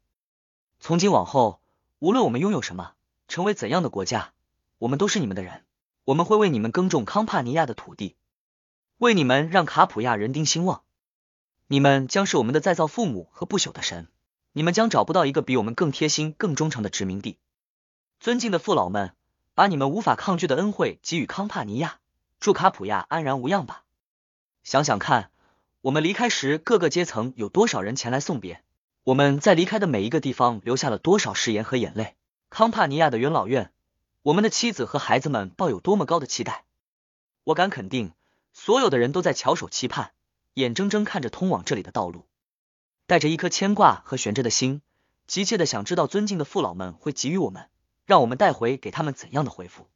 [0.80, 1.60] 从今往后，
[2.00, 2.94] 无论我们拥有什么，
[3.28, 4.34] 成为怎样的国家，
[4.78, 5.66] 我们都是你们的人。
[6.04, 8.16] 我们会为你们耕种康帕尼亚的土地，
[8.98, 10.84] 为你们让卡普亚人丁兴旺。
[11.68, 14.08] 你们将是我们的再造父母和不朽的神。
[14.54, 17.38] 你们将找不到一个比我们更贴心、更忠诚的殖民地。
[18.20, 19.14] 尊敬的父老们。
[19.54, 22.00] 把你们无法抗拒的恩惠给予康帕尼亚，
[22.40, 23.84] 祝卡普亚安然无恙吧。
[24.64, 25.30] 想想看，
[25.82, 28.64] 我们离开时，各个阶层有多少人前来送别？
[29.04, 32.16] 我们在离开的每一个地方留下了多少誓言和眼泪？
[32.50, 33.74] 康帕尼亚的元老院，
[34.24, 36.64] 我们的妻子和孩子们抱有多么高的期待？
[37.44, 38.14] 我敢肯定，
[38.54, 40.12] 所有的人都在翘首期盼，
[40.54, 42.26] 眼睁睁看着通往这里的道路，
[43.12, 44.82] 带着一颗牵挂和悬着的心，
[45.28, 47.67] 急切的想知道尊敬的父老们会给予我们。
[48.06, 49.89] 让我们带回给他们怎样的回复？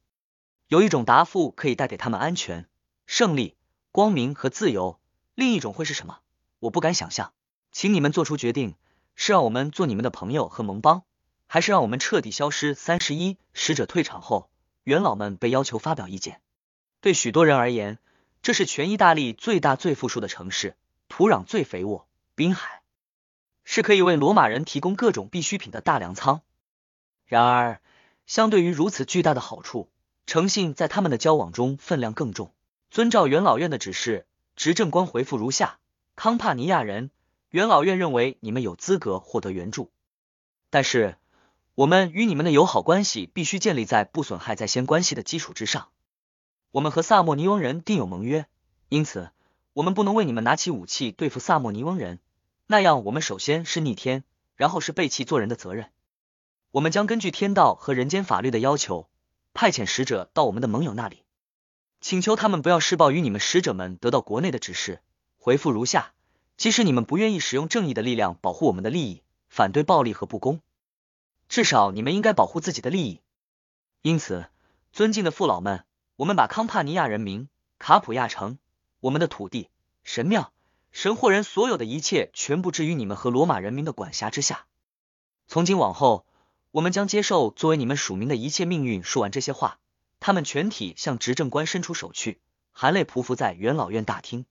[0.68, 2.68] 有一种答复可以带给他们安全、
[3.06, 3.56] 胜利、
[3.94, 5.00] 光明和自由，
[5.34, 6.20] 另一种会是什么？
[6.60, 7.32] 我不敢想象。
[7.72, 8.76] 请你们做出决定：
[9.16, 11.04] 是让我们做你们的朋友和盟邦，
[11.48, 12.74] 还是让我们彻底消失？
[12.74, 14.50] 三十一使者退场后，
[14.84, 16.42] 元老们被要求发表意见。
[17.00, 17.98] 对许多人而言，
[18.42, 20.76] 这是全意大利最大、最富庶的城市，
[21.08, 22.82] 土壤最肥沃，滨海
[23.66, 26.42] 是可以为罗马人提供各种必需品的大粮仓。
[27.26, 27.82] 然而，
[28.26, 29.90] 相对于如此巨大的好处，
[30.26, 32.54] 诚信在他们的交往中分量更重。
[32.90, 34.26] 遵照元老院的指示，
[34.56, 35.80] 执政官回复如下：
[36.16, 37.10] 康帕尼亚人，
[37.50, 39.92] 元老院认为你们有资格获得援助，
[40.70, 41.18] 但是
[41.74, 45.90] 我们与你们的友好关系必须建立在不损害在先关系的基础之上。
[46.72, 48.46] 我们和萨莫尼翁人订有盟约，
[48.90, 49.32] 因此
[49.74, 52.20] 我们不能为你们拿起武器对付萨莫尼翁人，
[52.68, 54.24] 那样我们首先是逆天，
[54.56, 55.92] 然后是背弃做人的责任。
[56.72, 59.08] 我们将根据天道和人间法律的要求，
[59.54, 61.24] 派遣使者到我们的盟友那里，
[62.02, 65.02] 请求他们不要施暴于你们使者们得到国内的指示。
[65.38, 66.14] 回复如下：
[66.58, 70.60] 即使你们不愿意使用正义的力量保护我们的利益，反对暴力和不公，
[71.48, 73.22] 至少你们应该保护自己的利益。
[74.02, 74.48] 因此，
[74.92, 77.48] 尊敬的父老们，我们把康帕尼亚人民、
[77.78, 78.58] 卡普亚城、
[79.02, 79.70] 我们的土地、
[80.04, 80.52] 神庙、
[80.96, 84.66] 神或人所有的一切，全部置于你们和罗马人民的管辖之下。
[85.46, 86.26] 从今往后。
[86.72, 89.02] 我们将接受作为你们署名的一切命运。
[89.02, 89.80] 说完这些话，
[90.20, 92.42] 他们全体向执政官伸出手去，
[92.74, 94.46] 含泪匍匐在元老院大厅。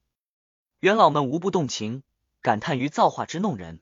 [0.81, 2.03] 元老们无不动情，
[2.41, 3.81] 感叹于造化之弄人。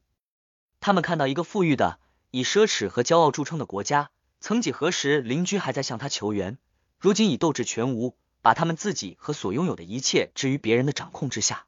[0.80, 2.00] 他们看到一个富裕的、
[2.32, 6.58] 以奢侈和骄傲著称的国家，曾几何时邻居还在向他求援，
[6.98, 11.66] 如今已斗志全无，把他们自己和所拥有的一切置于别人的掌控之下。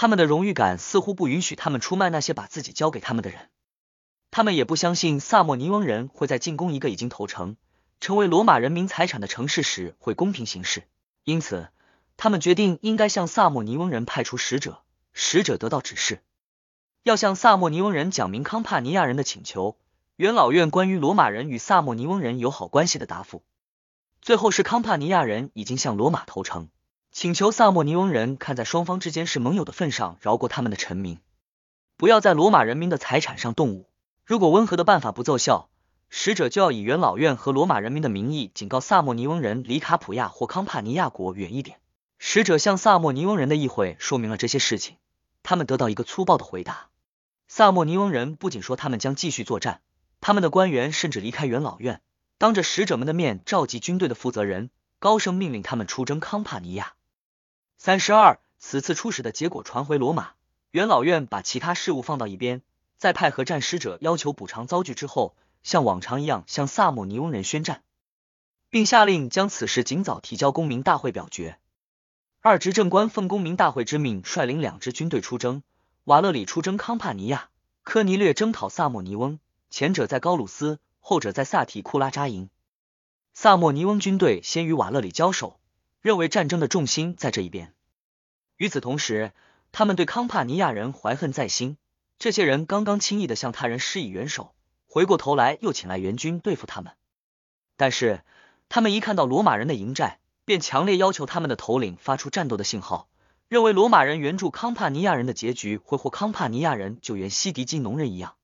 [0.00, 3.48] 他们的荣誉感似乎不允许他们出卖那些把自己交给他们的人。
[4.30, 7.56] 他们也不相信萨莫尼翁人会在进攻一个已经投诚、
[7.98, 10.84] 成为罗马人民财产的城市时会公平行事，
[11.24, 11.70] 因此
[12.16, 14.82] 他们决定应该向萨莫尼翁人派出使者。
[15.14, 16.22] 使者得到指示，
[17.02, 19.76] 要向萨莫尼翁人讲明康帕尼亚人的请求。
[20.14, 23.42] 元老院关于罗马人与萨莫尼翁人友好关系的答复，
[24.22, 26.68] 最后是康帕尼亚人已经向罗马投诚，
[27.10, 31.18] 请求萨莫尼翁人看在双方之间是盟友的份上，饶过他们的臣民，
[31.96, 33.88] 不要在罗马人民的财产上动武。
[34.24, 35.68] 如果温和的办法不奏效，
[36.10, 41.80] 使者就要以元老院和罗马人民的名义警告萨莫尼翁人离卡普亚或康帕尼亚国远一点。
[42.18, 44.96] 使者向萨莫尼翁人的议会说明了这些事情，
[45.42, 46.88] 他们得到一个粗暴的回答。
[47.48, 49.80] 萨莫尼翁人不仅说他们将继续作战，
[50.20, 52.00] 他们的官员甚至离开元老院，
[52.36, 56.94] 当着使者们的面召集军队的负责人，高声命令他们出征康帕尼亚。
[57.80, 60.30] 三十二，此次出使的结果传回罗马，
[60.72, 62.60] 元老院把其他事务放到一边，
[62.96, 67.84] 在派和战使者要求补偿遭拒之后，像往常一样向萨莫尼翁人宣战，
[68.68, 71.60] 并下令将此事尽早提交公民大会表决。
[72.40, 75.62] 二执政官奉公民大会之命，率领两支军队出征。
[76.02, 77.48] 瓦勒里出征康帕尼亚，
[77.84, 79.38] 科尼略征讨萨莫尼翁。
[79.70, 82.50] 前者在高鲁斯，后者在萨提库拉扎营。
[83.34, 85.60] 萨莫尼翁军队先与瓦勒里交手，
[86.00, 87.74] 认为战争的重心在这一边。
[88.56, 89.32] 与此同时，
[89.72, 91.76] 他们对康帕尼亚人怀恨在心。
[92.18, 94.52] 这些人刚刚轻易的向他人施以援手，
[94.88, 96.94] 回过头来又请来援军对付他们。
[97.76, 98.24] 但是，
[98.68, 103.08] 他们一看到罗马人的营寨，便强烈要求他们的头领发出战斗的信号，
[103.48, 108.34] 认为罗马人援助康帕尼亚人的结局会和康帕尼亚人救援西迪基农人一样。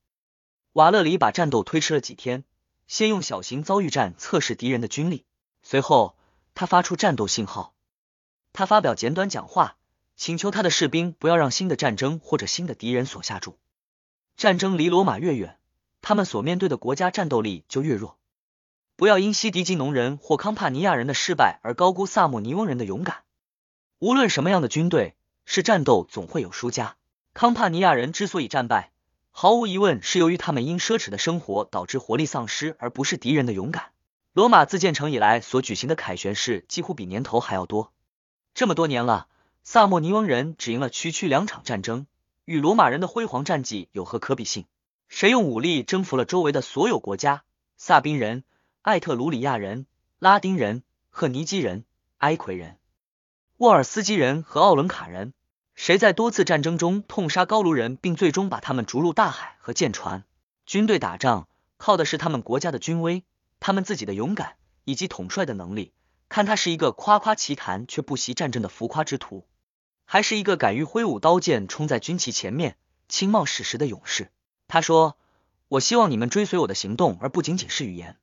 [0.73, 2.45] 瓦勒里把战斗推迟了几天，
[2.87, 5.25] 先用小型遭遇战测试敌人的军力，
[5.63, 6.17] 随后
[6.55, 7.75] 他发出战斗信号。
[8.53, 9.77] 他发表简短讲话，
[10.17, 13.59] 请求他的士兵不要让新的战争或者新的敌人所下注。
[14.37, 15.59] 战争离罗马越远，
[16.01, 18.17] 他们所面对的国家战斗力就越弱。
[18.97, 23.25] 不要因西迪基农人或康帕尼亚人的失败而高估萨莫尼翁人的勇敢。
[23.99, 26.97] 无论什么样的军队，是战斗总会有输家。
[27.33, 28.93] 康帕尼亚人之所以战败，
[29.33, 33.91] 毫无疑问是由于他们因奢侈的生活导致活力丧失，而不是敌人的勇敢。
[34.35, 37.93] 罗马自建成以来所举行的凯旋式几乎比年头还要多。
[38.53, 39.29] 这么多年了，
[39.63, 42.07] 萨莫尼翁人只赢了区区两场战争，
[42.45, 44.67] 与罗马人的辉煌战绩有何可比性？
[45.09, 47.45] 谁用武力征服了周围的所有国家？
[47.77, 48.45] 萨宾人。
[48.83, 49.87] 艾特鲁里亚人、
[50.19, 51.87] 拉丁人、赫尼基人、
[52.19, 52.77] 埃奎人、
[53.57, 55.33] 沃尔斯基人和奥伦卡人，
[55.75, 60.25] 谁在多次战争中痛杀高卢人，并最终把他们逐入大海和舰船？
[60.67, 63.25] 军队打仗靠的是他们国家的军威，
[63.67, 65.95] 他们自己的勇敢以及统帅的能力。
[66.29, 69.47] 看他是一个夸夸其谈却不惜战争的浮夸之徒，
[70.05, 72.77] 还是一个敢于挥舞刀剑冲在军旗前面、
[73.09, 74.31] 轻冒矢石的勇士？
[74.69, 75.17] 他说
[75.69, 78.19] ：“我希望你们追随我的行动，而不仅仅是语言。”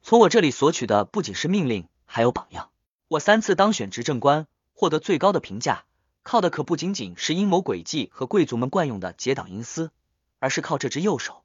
[0.00, 2.70] 从我这里索取的不仅是命令，还有榜样。
[3.08, 5.84] 我三次当选执政官，获得最高的评价，
[6.22, 9.90] 靠的可不仅仅是阴谋诡计和贵族们惯用的结党营私，
[10.38, 11.42] 而是靠这只右手。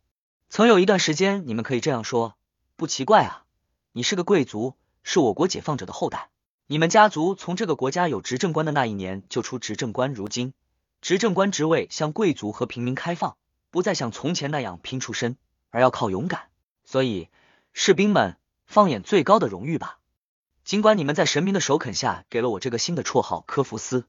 [0.49, 2.36] 曾有一段时间，你们可以这样说，
[2.77, 3.43] 不奇怪啊，
[3.91, 6.29] 你是个贵族，是我国解放者的后代。
[6.67, 10.53] 你们家族从这个国家有执政官的那一年就出执政官，如今
[11.01, 13.35] 执政官职位向贵族和平民开放，
[13.71, 15.37] 不再像从前那样拼出身，
[15.71, 16.49] 而要靠勇敢。
[16.85, 17.29] 所以，
[17.73, 18.37] 士兵们。
[18.67, 19.97] 放眼最高的荣誉吧。
[20.65, 24.03] 尽管你们在神明的首肯下给了我这个新的绰号科福斯，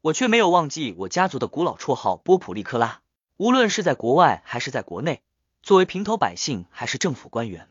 [0.00, 3.02] 我却没有忘记我家族的古老绰号波普利克拉。
[3.36, 5.22] 无论是在国外还是在国内，
[5.62, 7.68] 作为平头百姓还是政府官员，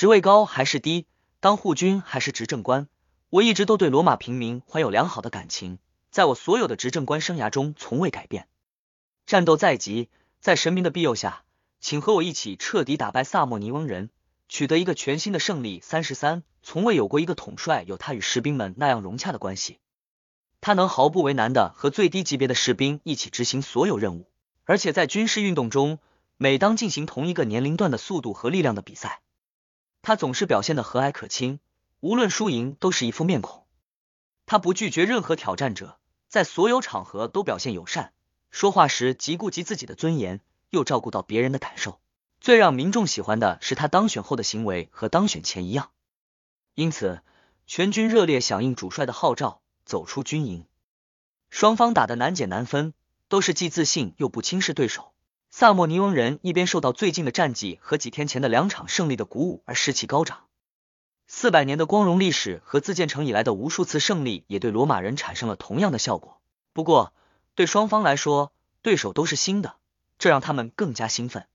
[0.00, 1.04] 职位高还是低，
[1.40, 2.88] 当护军还是执政官，
[3.28, 5.78] 我一直都对罗马平民怀有良好的感情，
[6.10, 8.48] 在我所有的执政官生涯中从未改变。
[9.26, 10.08] 战斗在即，
[10.40, 11.44] 在神明的庇佑下，
[11.80, 14.08] 请和我一起彻底打败萨莫尼翁人。
[14.48, 15.82] 取得一个全新的胜利。
[15.82, 19.80] 三十三，从未有过一个统帅有他与士兵们那样融洽的关系。
[20.62, 24.30] 他能毫不为难的和最低级别的士兵一起执行所有任务，
[24.64, 25.98] 而且在军事运动中，
[26.38, 29.20] 每当进行同一个年龄段的速度和力量的比赛，
[30.02, 31.60] 他总是表现的和蔼可亲，
[32.00, 33.66] 无论输赢都是一副面孔。
[34.46, 38.12] 他不拒绝任何挑战者，在所有场合都表现友善，
[38.50, 42.00] 说话时既顾及自己的尊严，又照顾到别人的感受。
[42.40, 45.90] 最让民众喜欢的是他当选后的行为和当选前一样，
[46.74, 47.20] 因此
[47.66, 50.66] 全军热烈响应主帅的号召，走出军营。
[51.50, 52.94] 双方打得难解难分，
[53.28, 55.12] 都是既自信又不轻视对手。
[55.52, 60.44] 萨莫尼翁人一边受到最近的战绩和几天前的两场胜利的鼓舞而士气高涨，
[61.26, 66.40] 四百年的光荣历史和自建成以来的无数次胜利也对罗马人产生了同样的效果。
[66.72, 67.12] 不过
[67.56, 69.74] 对双方来说，对手都是新的，
[70.20, 71.46] 这让他们更加兴奋。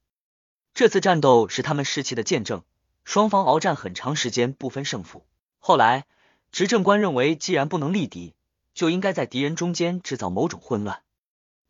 [0.74, 2.64] 这次战斗是他们士气的见证，
[3.06, 5.26] 双方鏖战很长时间不分胜负。
[5.58, 6.06] 后来，
[6.52, 8.36] 执政官认为，既然不能力敌，
[8.74, 11.02] 就应该在敌人中间制造某种混乱，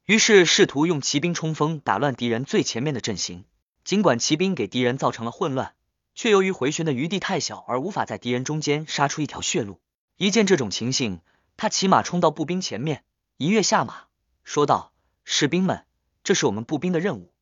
[0.06, 3.44] 于是试图用骑兵冲锋，打乱敌人最前面的阵型。
[3.84, 5.74] 尽管骑兵给敌人造成了混乱，
[6.14, 9.80] 却由于回旋的余地太小，而无法在敌人中间杀出一条血路。
[10.18, 11.22] 一见这种情形，
[11.58, 13.04] 他骑马冲到步兵前面，
[13.38, 14.04] 一跃下马，
[14.44, 14.92] 说道
[15.26, 15.86] ：“士兵们，
[16.24, 17.34] 这是我们步兵的任务，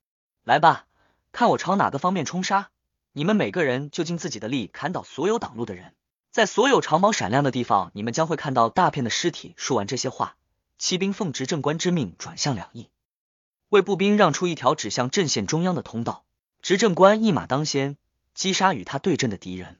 [0.46, 0.86] 来吧。”
[1.34, 2.70] 看我朝哪个方面冲杀，
[3.12, 5.94] 你们每个人就尽自己的力砍倒所有挡路的人，
[6.32, 9.54] 在所有长矛闪亮的地方，你们将会看到大片的尸体。
[9.58, 10.38] 说完这些话，
[10.78, 12.90] 骑兵奉执政官之命转向两翼，
[13.70, 16.26] 为步兵让出一条指向阵线中央的通道。
[16.62, 17.98] 执政官一马当先，
[18.34, 19.80] 击杀与他对阵的敌人。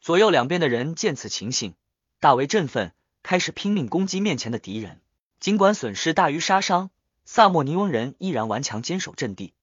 [0.00, 1.74] 左右两边的人见此情形，
[2.18, 5.00] 大为振奋，开始拼命攻击面前的敌人。
[5.38, 6.90] 尽管损失大于杀伤，
[7.24, 9.54] 萨莫尼翁人依然顽强坚守阵地。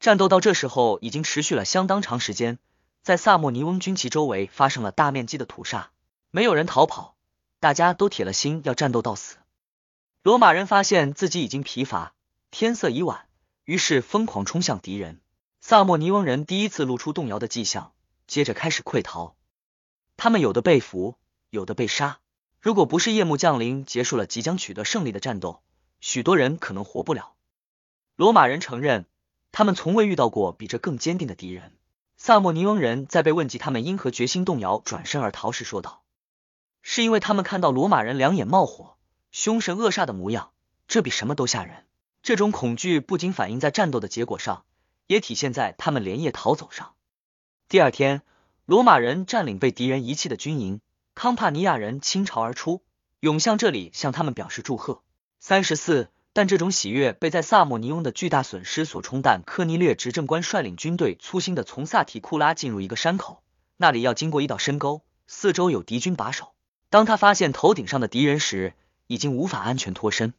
[0.00, 2.58] 战斗到这时候已经持续了相当长时间，
[3.02, 5.90] 在萨莫尼翁军旗周围发生了大面积的屠杀，
[6.30, 7.16] 没有人逃跑，
[7.58, 9.36] 大家都铁了心要战斗到死。
[10.22, 12.12] 罗马人发现自己已经疲乏，
[12.50, 13.26] 天色已晚，
[13.64, 15.20] 于是疯狂冲向敌人。
[15.62, 17.92] 萨莫尼翁人第一次露出动摇的迹象，
[18.26, 19.34] 接着开始溃逃。
[20.18, 21.16] 他们有的被俘，
[21.48, 22.20] 有的被杀。
[22.60, 25.62] 如果不是夜幕降临，结束了即将取得胜利的战斗，
[26.00, 27.32] 许多人可能活不了。
[28.16, 29.06] 罗马人承认。
[29.52, 31.76] 他们从未遇到过比这更坚定的敌人。
[32.16, 36.04] 萨莫尼翁人在被问及他们因何决心动摇、转身而逃时说道
[36.82, 38.96] ：“是因为他们看到罗马人两眼冒火、
[39.30, 40.50] 凶神恶煞的模样，
[40.88, 41.84] 这比什么都吓人。
[42.22, 44.64] 这种恐惧不仅反映在战斗的结果上，
[45.06, 46.92] 也体现在他们连夜逃走上。
[47.68, 48.22] 第二天，
[48.66, 50.80] 罗马人占领被敌人遗弃的军营，
[51.14, 52.82] 康帕尼亚人倾巢而出，
[53.20, 55.02] 涌向这里向他们表示祝贺。
[55.38, 56.10] 三十四。
[56.32, 59.42] 但这种喜悦被在萨莫尼翁的巨大损失所冲淡。
[59.44, 63.42] 科尼略执政官率领军队粗心的从萨提库拉进入一个山口，
[63.76, 66.52] 那里要经过一道深沟，四周有敌军把守。
[66.88, 68.74] 当他发现头顶上的敌人时，
[69.10, 70.34] 已经无法安全脱身。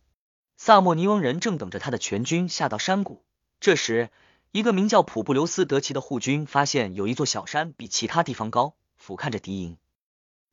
[0.56, 3.22] 萨莫尼翁人正等着他的全军下到山谷。
[3.60, 4.10] 这时，
[4.54, 9.76] 一个名叫普布留斯德奇的护军发现有一座小山比其他地方高，俯瞰着敌营。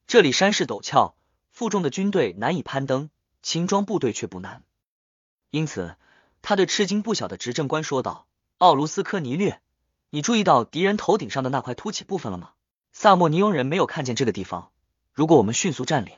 [0.08, 1.14] 这里山势陡峭，
[1.52, 3.08] 负重的军队难以攀登，
[3.40, 4.64] 轻装部队却不难。
[5.50, 5.94] 因此，
[6.42, 8.26] 他对吃惊不小的执政官说道
[8.58, 9.60] ：“奥卢斯科尼略，
[10.10, 12.50] 你注意到敌人头顶上的那块凸起部分了吗？
[12.92, 14.72] 萨莫尼翁人没有看见这个地方。
[15.12, 16.14] 如果我们迅速占领，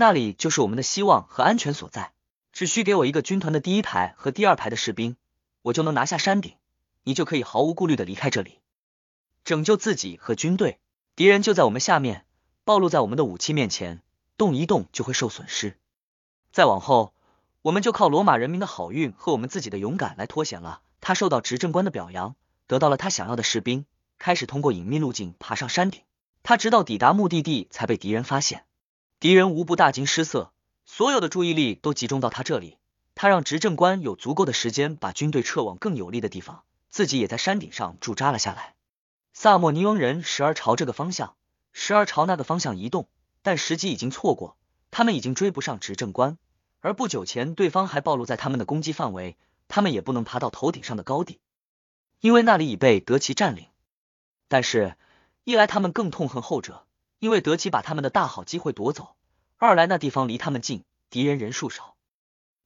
[0.00, 2.12] 那里就是我们的希望和安全所在。
[2.52, 5.16] 只需给我一个军团的第一排和第二排的士兵，
[5.60, 6.54] 我就能拿下山顶，
[7.04, 8.60] 你就可以毫无顾虑的离开这里，
[9.44, 10.78] 拯救自己和军队。
[11.16, 12.24] 敌人就在我们下面，
[12.64, 14.00] 暴露在我们的武器面前，
[14.38, 15.76] 动一动就会受损失。
[16.50, 17.12] 再往后。”
[17.62, 20.80] 我们就靠罗马人民的好运和我们自己的勇敢来脱险了。
[21.02, 22.34] 他受到执政官的表扬，
[22.66, 23.84] 得到了他想要的士兵，
[24.18, 26.00] 开始通过隐秘路径爬上山顶。
[26.42, 28.64] 他直到抵达目的地才被敌人发现。
[29.20, 30.50] 敌人无不大惊失色，
[30.86, 32.78] 所有的注意力都集中到他这里。
[33.14, 38.76] 他让执政官有足够的时间把军队撤往更有利的地方，自己也在山顶上驻扎了下来。
[39.34, 41.36] 萨莫尼翁人时而朝这个方向，
[41.74, 43.10] 时而朝那个方向移动，
[43.42, 44.56] 但时机已经错过，
[44.90, 46.38] 他们已经追不上执政官。
[46.80, 49.36] 而不久前，对方还暴露在他们的攻击范围，
[49.68, 51.40] 他们也不能爬到头顶上的高地，
[52.20, 53.66] 因为那里已被德奇占领。
[54.48, 54.96] 但是，
[55.44, 56.86] 一来他们更痛恨后者，
[57.20, 59.14] 因为德奇把他们的大好机会夺走；
[59.58, 61.94] 二来那地方离他们近，敌人人数少，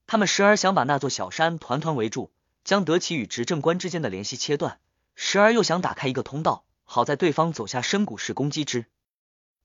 [0.07, 2.31] 他们时而想把那座小山团团围住，
[2.63, 4.79] 将德奇与执政官之间的联系切断；
[5.17, 8.87] 时而又想打开一个通道，好在对方走下深谷时攻击之。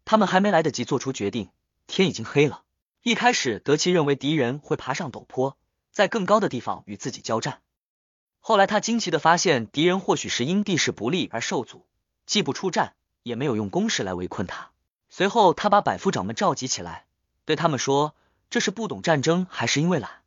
[0.06, 1.52] 他们还没来得及做出决定，
[1.86, 2.64] 天已经黑了。
[3.04, 5.56] 一开始，德奇认为敌人会爬上陡坡，
[5.92, 7.62] 在更高的地方与自己交战。
[8.40, 11.86] 后来，他惊奇的发现，敌人或许是因地势不利而受阻，
[12.26, 14.72] 既不出战，也没有用攻势来围困他。
[15.10, 17.06] 随后，他把百夫长们召集起来，
[17.46, 18.16] 对他们说
[18.50, 20.22] ：“这是不懂战争，还是因为懒？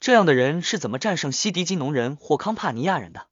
[0.00, 3.26] 这样的人是怎么战胜西迪金农人或康帕尼亚人的？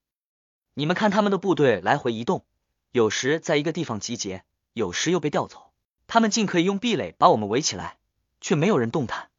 [0.75, 2.45] 你们看他们的部队来回移动，
[2.91, 5.71] 有时在一个地方集结，有时又被调走。
[6.07, 7.99] 他们尽可以用壁垒把我们围起来。”
[8.45, 9.31] 却没有人动弹。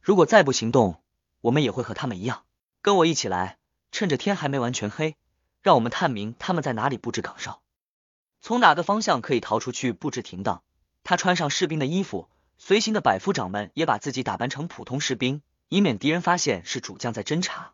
[0.00, 1.02] 如果再不行动，
[1.42, 2.44] 我们也会和他们一样。
[2.80, 3.58] 跟我一起来，
[3.90, 5.16] 趁着天还没完全黑，
[5.60, 7.60] 让我们探明他们在哪里布置岗哨，
[8.42, 10.62] 从哪个方向可以逃出去布置停当。
[11.04, 12.28] 他穿上士兵的衣服，
[12.58, 17.72] 随行的百夫长们也把自己打扮成普通士兵，以免敌人发现是主将在侦查。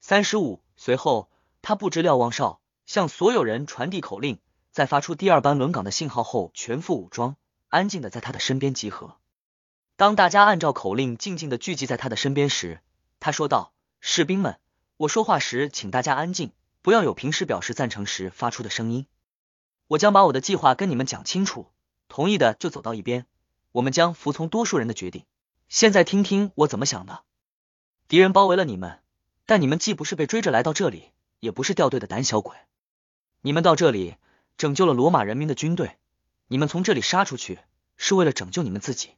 [0.00, 0.62] 三十五。
[0.76, 1.28] 随后，
[1.60, 4.38] 他布置瞭望哨，向所有人传递口令，
[4.70, 7.34] 在发出第二班轮岗的信号后，全副武装，
[7.68, 9.16] 安静的在他的身边集合。
[9.96, 12.80] 当大家按照口令静静的聚集在他的身边时，
[13.18, 14.60] 他说道：“士兵们，
[14.96, 19.06] 我说话时，请大家安静，不要有平时表示赞成时发出的声音。
[19.88, 21.66] 我将把我的计划跟你们讲清楚，
[22.08, 23.26] 同意的就走到一边，
[23.72, 25.24] 我们将服从多数人的决定。
[25.68, 27.22] 现在听听我怎么想的。
[28.06, 29.00] 敌人包围了你们，
[29.46, 31.10] 但你们既不是被追着来到这里，
[31.40, 32.54] 也不是掉队的胆小鬼。
[33.40, 34.16] 你们到这里
[34.58, 35.96] 拯救了罗马人民的军队，
[36.48, 37.58] 你们从这里杀出去，
[37.96, 39.10] 是为了拯救你们自己。”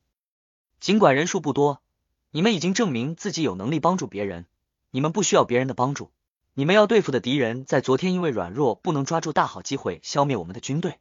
[0.78, 1.82] 尽管人数不多，
[2.30, 4.46] 你们已经证明自己有能力帮助别人。
[4.92, 6.10] 你们不需要别人的帮助，
[6.60, 10.98] 你们要对付的敌人，在昨天因为软弱不能抓住大好机会消灭我们的军队，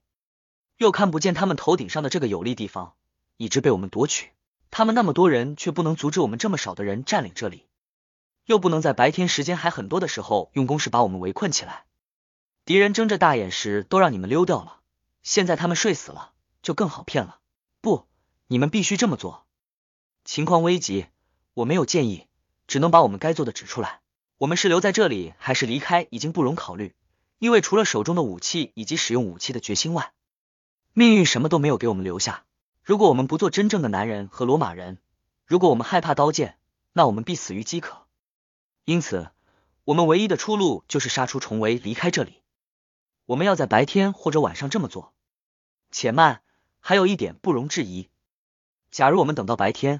[0.77, 2.93] 又看不见他们头顶上的这个有利地方，
[3.35, 4.31] 一直被我们夺取。
[4.71, 7.65] 他们那么多人，却不能阻止我们这么少的人占领这里，
[8.45, 11.83] 又不能在白天时间还很多的时候用攻势把我们围困起来。
[12.63, 14.79] 敌人睁着大眼时都让你们溜掉了，
[15.23, 16.31] 现在他们睡死了，
[16.61, 17.41] 就更好骗了。
[17.81, 18.07] 不，
[18.47, 19.45] 你们必须这么做。
[20.23, 21.07] 情况危急，
[21.53, 22.27] 我没有建议，
[22.65, 23.99] 只能把我们该做的指出来。
[24.39, 26.95] 我们是留在这里还是离开，已经不容考虑，
[27.39, 30.13] 因为除了手中的武器以及使用武器的决心外，
[30.93, 32.45] 命运什么都没有给我们留下。
[32.81, 34.97] 如果我们不做真正的男人和罗马人，
[35.45, 36.57] 如果我们害怕刀剑，
[36.93, 38.07] 那我们必死于饥渴。
[38.85, 39.29] 因此，
[39.83, 42.41] 我们唯一的出路就是杀出重围，离开这里。
[43.25, 45.13] 我们要在白天或者晚上这么做。
[45.91, 46.43] 且慢，
[46.79, 48.07] 还有一点不容置疑。
[48.89, 49.99] 假如我们等到白天，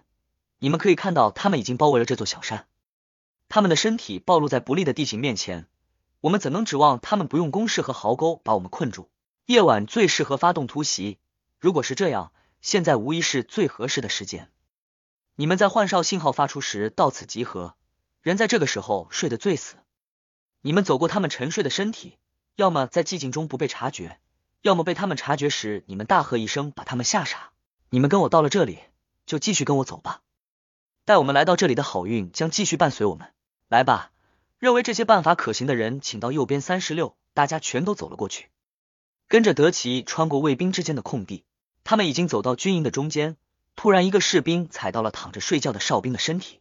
[0.60, 2.68] 你们可以看到他们已经包围了这座小山，
[3.50, 5.68] 他们的身体暴露在不利的地形面前，
[6.22, 9.10] 我们怎能指望他们不用工事和壕沟把我们困住？
[9.46, 11.18] 夜晚最适合发动突袭。
[11.60, 12.32] 如果是这样。
[12.62, 14.52] 现在无疑是最合适的时间。
[15.36, 17.76] 你们在换哨信号发出时到此集合，
[18.22, 19.78] 人在这个时候睡得最死。
[20.60, 22.18] 你们走过他们沉睡的身体，
[22.58, 24.20] 要么在寂静中不被察觉，
[24.62, 27.52] 要么被他们察觉时，你们大喝一声把他们吓傻。
[27.90, 28.80] 你们跟我到了这里，
[29.26, 30.22] 就继续跟我走吧。
[31.06, 33.32] 带我们来到这里的好运将继续伴随我们。
[33.70, 34.12] 来吧，
[34.58, 37.16] 认为这些办法可行的人，请到右边三十六。
[37.36, 38.50] 大家全都走了过去，
[39.28, 41.46] 跟着德奇穿过卫兵之间的空地。
[41.84, 43.38] 他们已经走到军营的中间，
[43.76, 46.60] 突然，一个士兵踩到了躺着睡觉的哨兵的身体，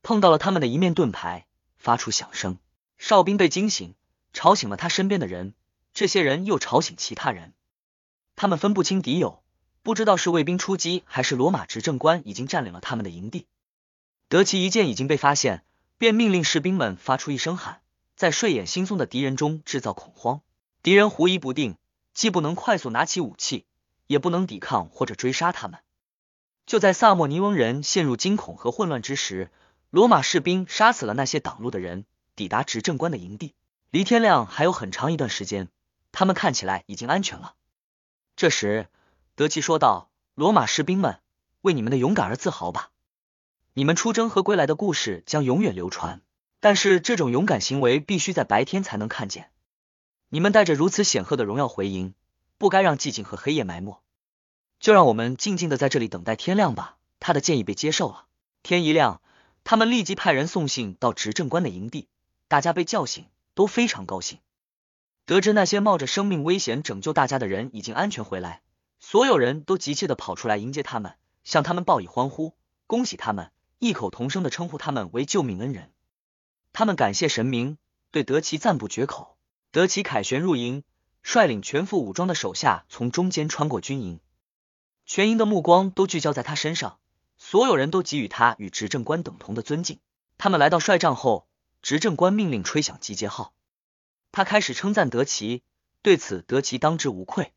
[0.00, 2.58] 碰到了他们的一面盾牌，发出响声。
[2.96, 3.94] 哨兵被惊醒，
[4.32, 5.52] 吵醒了他身边的人，
[5.92, 7.52] 这些人又吵醒其他人。
[8.36, 9.42] 他们分不清敌友，
[9.82, 13.46] 不知道是卫兵出击，还是罗马执政官已经占领了他们的营地。
[14.28, 15.64] 德奇一见已经被发现，
[16.00, 17.82] 便命令士兵们发出一声喊，
[18.16, 20.40] 在睡眼惺忪的敌人中制造恐慌。
[20.82, 21.76] 敌人狐疑不定，
[22.14, 23.66] 既不能快速拿起武器。
[24.06, 25.78] 也不能抵抗或者追杀他们。
[26.66, 29.52] 就在萨莫尼翁人陷入惊恐和混乱之时，
[29.90, 33.54] 罗马士兵杀死了那些挡路的人，抵达执政官的营地。
[33.90, 35.68] 离天亮还有很长一段时间，
[36.10, 37.54] 他们看起来已经安全了。
[38.34, 38.88] 这时，
[39.36, 41.20] 德奇说道：“罗马士兵们，
[41.60, 42.90] 为你们的勇敢而自豪吧！
[43.80, 46.20] 你们出征和归来的故事将永远流传。
[46.60, 49.48] 但是，这种勇敢行为必须在白天才能看见。
[50.28, 52.12] 你们带着如此显赫的荣耀回营。”
[52.58, 54.02] 不该让寂静和黑夜埋没，
[54.80, 56.98] 就让我们静静的在这里等待天亮吧。
[57.20, 58.26] 他的建议被接受了。
[58.62, 59.22] 天一亮，
[59.64, 62.06] 他们立即派人送信到执政官的营地。
[62.48, 63.24] 大家被叫醒，
[63.54, 64.40] 都非常高兴。
[65.24, 68.60] 得知那些冒着生命危险拯救大家的人已经安全回来，
[68.98, 71.14] 所有人都急切的跑出来迎接他们，
[71.44, 72.52] 向他们报以欢呼，
[72.86, 73.50] 恭喜他们，
[73.80, 75.92] 异口同声的称呼他们为救命恩人。
[76.72, 77.76] 他们感谢神明，
[78.12, 79.36] 对德奇赞不绝口。
[79.72, 80.84] 德奇凯旋入营。
[81.22, 84.20] 率领全副武装的手下从中间穿过军营，
[85.04, 86.98] 全营的目光都聚焦在他身上，
[87.36, 90.00] 所有人都给予他与执政官等同的尊敬。
[90.38, 91.46] 他们来到帅帐后，
[91.82, 93.52] 执政官命令吹响集结号，
[94.32, 95.62] 他开始称赞德奇，
[96.00, 97.52] 对此德奇当之无愧。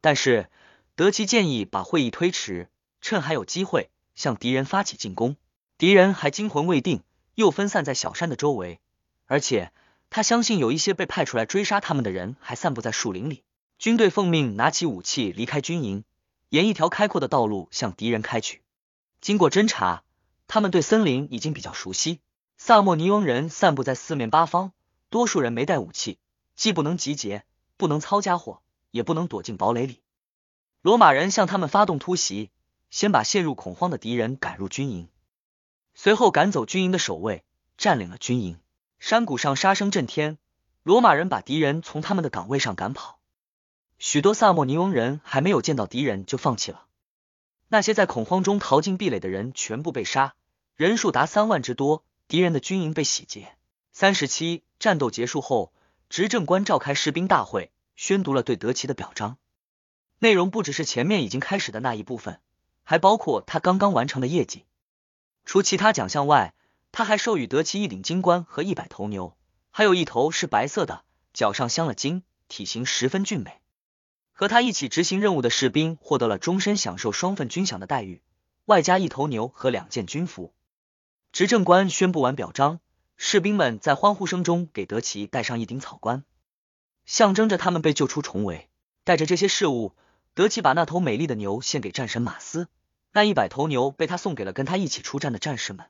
[0.00, 0.50] 但是
[0.94, 2.70] 德奇建议把会议推迟，
[3.02, 5.36] 趁还有机会向敌人发起进攻。
[5.78, 7.02] 敌人还惊魂未定，
[7.34, 8.80] 又分散在小山的周围，
[9.26, 9.72] 而且。
[10.08, 13.42] 他相信有一些被派出来追杀他们的人还散布在树林里。
[13.76, 16.04] 军队奉命拿起武器离开军营，
[16.48, 18.62] 沿一条开阔的道路向敌人开去。
[19.20, 20.04] 经过侦查，
[20.46, 22.20] 他们对森林已经比较熟悉。
[22.56, 24.72] 萨莫尼翁人散布在四面八方，
[25.10, 26.18] 多数人没带武器，
[26.54, 27.44] 既不能集结，
[27.76, 28.62] 不能操家伙，
[28.92, 30.00] 也不能躲进堡垒里。
[30.82, 32.50] 罗马人向他们发动突袭，
[32.90, 35.08] 先把陷入恐慌的敌人赶入军营，
[35.98, 37.42] 随后赶走军营的守卫，
[37.78, 38.60] 占领了军营。
[38.98, 40.36] 山谷上杀声震天，
[40.82, 43.18] 罗马人把敌人从他们的岗位上赶跑。
[43.98, 46.84] 许多萨莫尼翁人还没有见到敌人就放弃了。
[47.68, 50.34] 那些在恐慌中逃进壁垒的人全部被杀，
[50.76, 52.04] 人数达三万之多。
[52.28, 53.56] 敌人的军营被洗劫。
[53.92, 55.72] 三十七战斗结束后，
[56.10, 59.38] 执政官召开士兵大会，宣读了对德奇的表彰。
[60.18, 62.38] 内容不只是前面已经开始的那一部分，
[62.84, 64.66] 还包括他刚刚完成的业绩。
[65.46, 66.52] 除其他奖项外。
[66.92, 69.36] 他还授予德奇一顶金冠和一百头牛，
[69.70, 73.60] 还有一头是白色的，脚上镶了金，体型十分俊美。
[74.32, 78.22] 和他一起执行任务的士兵获得了终身享受双份军饷的待遇，
[78.64, 80.54] 外加一头牛和两件军服。
[81.32, 82.80] 执政官宣布完表彰，
[83.18, 86.24] 士兵们在欢呼声中给德奇戴上一顶草冠，
[87.04, 88.70] 象征着他们被救出重围。
[89.04, 89.92] 带着这些事物，
[90.32, 92.68] 德奇把那头美丽的牛献给战神马斯，
[93.16, 95.86] 那一百头牛被他送给了跟他一起出战的战士们。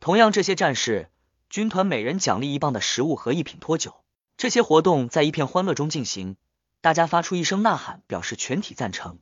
[0.00, 1.10] 同样，这些战士
[1.50, 3.96] 军团每人奖励一磅的食物和一品脱酒。
[4.38, 6.38] 这些活动在一片欢乐中进行，
[6.80, 9.18] 大家发出一声呐喊，表示全体赞成。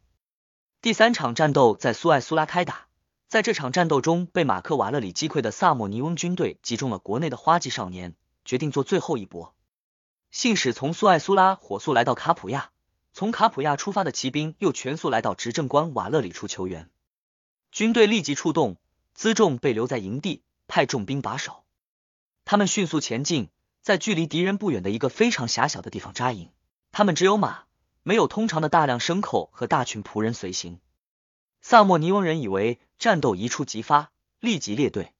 [0.81, 2.87] 第三场战斗在苏艾苏拉开打，
[3.27, 8.14] 在这场战斗中，被马克瓦勒里击溃的萨莫尼翁军队集中了国内的花季少年，
[8.45, 9.53] 决定做最后一搏。
[10.31, 12.70] 信使从苏艾苏拉火速来到卡普亚，
[13.12, 16.89] 从卡普亚出发的骑兵又全速来到执政官瓦勒里处求援。
[17.77, 18.79] 军队立即出动，
[19.14, 21.62] 辎重被留在营地，派重兵把守。
[22.47, 23.51] 他们迅速前进。
[23.83, 26.51] 在距离敌人不远的一个非常狭小的地方扎营，
[26.91, 27.64] 他们只有马，
[28.03, 30.81] 没有通常的大量牲口和大群仆人随行。
[31.61, 34.11] 萨莫尼翁人以为战斗一触即发，
[34.41, 35.12] 立即列队。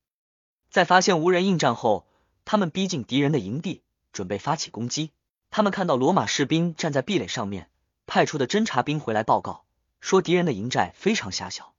[0.71, 2.07] 在发现无人应战后，
[2.47, 3.83] 他们逼近敌人的营地，
[4.15, 5.11] 准备发起攻击。
[5.51, 7.69] 他们看到罗马士兵站在壁垒上面，
[8.07, 9.67] 派出的侦察兵回来报告
[10.01, 11.75] 说，敌人的营寨非常狭小，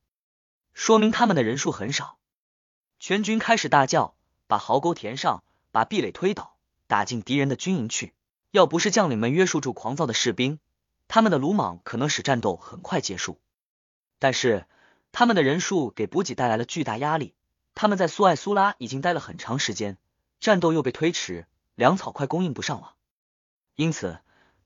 [0.78, 2.20] 说明他们的人数很少。
[3.00, 4.14] 全军开始大叫，
[4.46, 6.56] 把壕沟填上，把壁垒推倒。
[6.86, 8.14] 打进敌人的军营去，
[8.52, 10.60] 要不是将领们约束住狂躁的士兵，
[11.08, 13.40] 他们的鲁莽可能使战斗很快结束。
[14.20, 14.68] 但是
[15.12, 17.34] 他们的人数给补给带来了巨大压力，
[17.74, 19.98] 他们在苏艾苏拉已经待了很长时间，
[20.40, 22.94] 战斗又被推迟，粮草快供应不上了。
[23.76, 24.20] 因此，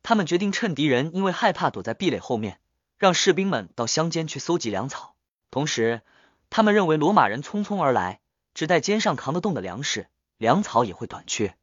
[0.04, 2.60] 他们决定趁敌人因为害怕躲在壁垒后面，
[2.98, 5.11] 让士兵们到乡间去搜集粮草。
[5.52, 6.02] 同时，
[6.50, 8.22] 他们认为罗马人匆匆而来，
[8.54, 11.56] 只带肩上扛得动的粮食，粮草也会短缺。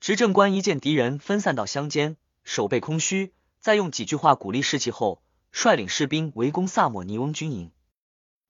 [0.00, 7.70] 执政官一见敌人分散到乡间，守备空虚，再用几句话鼓励士气后，率领士兵围攻萨莫尼翁军营。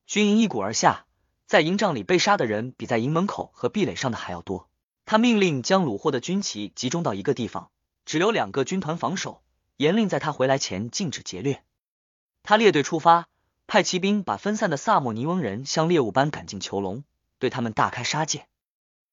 [0.07, 1.07] 军营一鼓而下，
[1.47, 4.69] 在营帐里被杀的人比在营门口和壁垒上的还要多。
[5.05, 7.71] 他命令将虏获的军旗集中到一个地方，
[8.07, 9.43] 只留两个军团防守，
[9.77, 11.62] 严令在他回来前禁止劫掠。
[12.43, 13.29] 他列队出发，
[13.67, 17.05] 派骑兵把分散的萨莫尼翁人像猎物般赶进囚笼，
[17.39, 18.47] 对他们大开杀戒。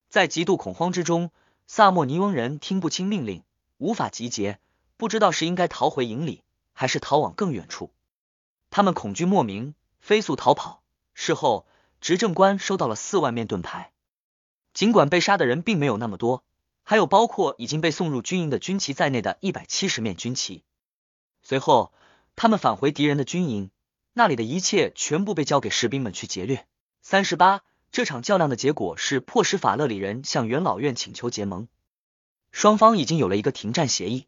[0.09, 1.31] 在极度恐慌之中。
[1.67, 3.43] 萨莫尼翁人听不清命令，
[3.77, 4.59] 无法集结，
[4.97, 6.43] 不知道是应该逃回营里，
[6.73, 7.93] 还是逃往更远处。
[8.69, 10.83] 他们恐惧莫名，飞速逃跑。
[11.13, 11.65] 事后，
[12.01, 13.93] 执政官收到了四万面盾牌。
[14.73, 16.43] 尽管被杀的人并没有那么多，
[16.83, 20.65] 还有包括已经被送入军营的军旗在内的一百七十面军旗。
[21.41, 21.93] 随后，
[22.35, 23.71] 他们返回敌人的军营，
[24.13, 26.67] 那里的一切全部被交给士兵们去劫掠。
[27.01, 27.61] 三十八。
[27.93, 31.67] 这场较量的结果是迫使法勒里人向元老院请求结盟，
[32.53, 34.27] 双方已经有了一个停战协议。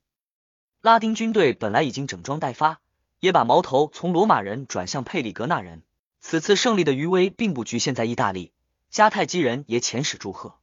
[0.81, 2.81] 拉丁军队本来已经整装待发，
[3.21, 5.81] 也把矛头从罗马人转向佩里格纳人。
[6.19, 8.51] 此次胜利的余威并不局限在意大利，
[8.91, 10.55] 迦太基人也遣使祝贺，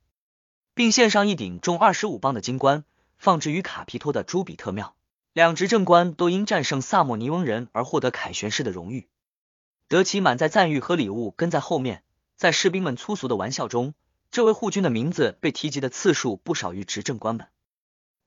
[0.74, 2.84] 并献上一顶重二十五磅的金冠，
[3.16, 4.94] 放置于卡皮托的朱比特庙。
[5.32, 9.08] 两执政官都因战胜萨莫尼翁人而获得凯旋式的荣誉。
[9.88, 12.02] 德奇满载赞誉和礼物跟在后面。
[12.36, 13.92] 在士兵们粗俗的玩笑中，
[14.30, 17.48] 这位护军的名字被提及的次数不少于执政官们。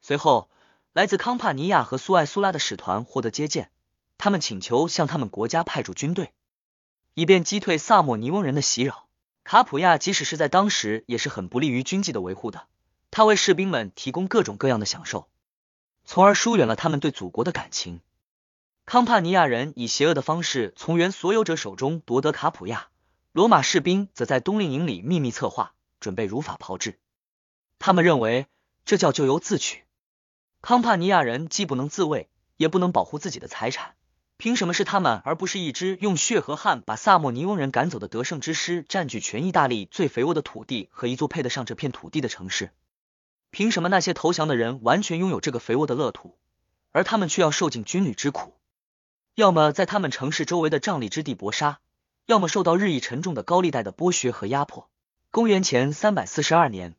[0.02, 0.52] 随后，
[0.92, 3.72] 来自康帕尼亚和苏艾苏拉的使团获得接见，
[4.20, 6.32] 他们请求向他们国家派驻军队，
[7.16, 9.08] 以便击退萨莫尼翁人的袭扰。
[9.44, 12.68] 卡普亚即使是在当时也是很不利于军纪的维护的，
[13.10, 15.28] 他为士兵们提供各种各样的享受，
[16.14, 18.00] 从而疏远了他们对祖国的感情。
[18.86, 22.90] 康帕尼亚人以邪恶的方式从原所有者手中夺得卡普亚。
[23.32, 27.00] 罗马士兵则在冬令营里秘密策划，准备如法炮制。
[27.80, 28.46] 他们认为
[28.86, 29.86] 这叫咎由自取。
[30.62, 33.96] 康帕尼亚人既不能自卫，也不能保护自己的财产，
[34.38, 42.70] 凭什么是他们，而不是一支用血和汗把萨莫尼翁人赶走的得胜之师占据全意大利最肥沃的土地和一座配得上这片土地的城市？
[43.54, 46.36] 凭什么那些投降的人完全拥有这个肥沃的乐土，
[46.92, 48.56] 而他们却要受尽军旅之苦？
[49.36, 51.80] 要么在他们城市周围的瘴疠之地搏杀。
[52.26, 54.90] 要么受到日益沉重的高利贷的剥削和压迫。
[55.30, 56.96] 公元前三百四十二年，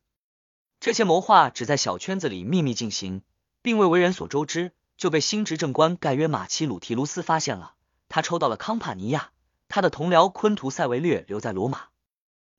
[0.79, 3.23] 这些谋划只在小圈子里秘密进行，
[3.61, 7.75] 并未为人所周知，就被新执政官盖约马奇鲁提卢斯发现了。
[8.09, 9.31] 他抽到了康帕尼亚，
[9.67, 11.87] 他的同僚昆图塞维略留在罗马。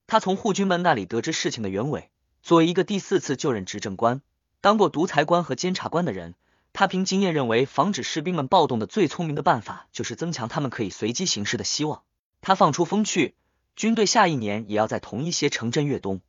[0.05, 2.09] 他从护军们那里得知事情的原委。
[2.45, 4.21] 作为一个第四次就任执政官、
[4.61, 6.35] 当过独裁官和监察官的人，
[6.73, 12.03] 他凭经验认为，防止士兵们暴动的最聪明的办法，就是增强他们可以随机行事的希望。
[12.41, 13.33] 他放出风去，
[13.75, 16.21] 军队下一年也要在同一些城镇越冬。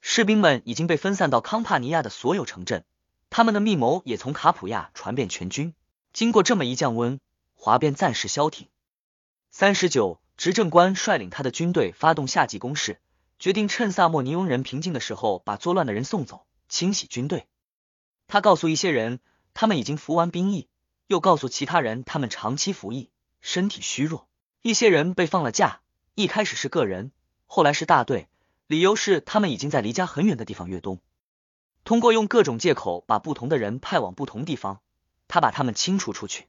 [0.00, 2.84] 士兵们已经被分散到康帕尼亚的所有城镇，
[3.30, 5.74] 他们的密谋也从卡普亚传遍全军。
[6.12, 7.20] 经过这么一降温，
[7.54, 8.66] 哗变暂时消停。
[9.52, 12.98] 三十九，执政官率领他的军队发动夏季攻势，
[13.42, 17.48] 决定趁萨莫尼翁人平静的时候把作乱的人送走，清洗军队。
[18.28, 19.18] 他告诉一些人，
[19.52, 20.68] 他们已经服完兵役，
[21.08, 24.28] 又告诉其他人，他们长期服役，身体虚弱。
[24.60, 25.80] 一些人被放了假，
[26.14, 27.10] 一开始是个人，
[27.48, 28.28] 后来是大队，
[28.68, 31.00] 理由是他们已经在离家很远的地方越冬。
[31.82, 34.80] 通过用各种借口把不同的人派往不同地方，
[35.26, 36.46] 他把他们清除出去。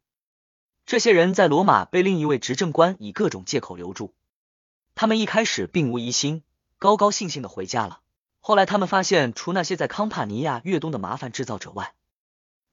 [0.85, 4.13] 这些人在罗马被另一位执政官以各种借口留住。
[4.93, 6.43] 他们一开始并无疑心，
[6.83, 8.01] 高高兴兴的回家了。
[8.41, 11.93] 后来他们发现，除那些在康帕尼亚越冬的麻烦制造者外，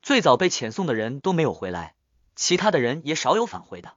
[0.03, 1.95] 最早被遣送的人都没有回来，
[2.35, 3.93] 其他的人也少有返回的。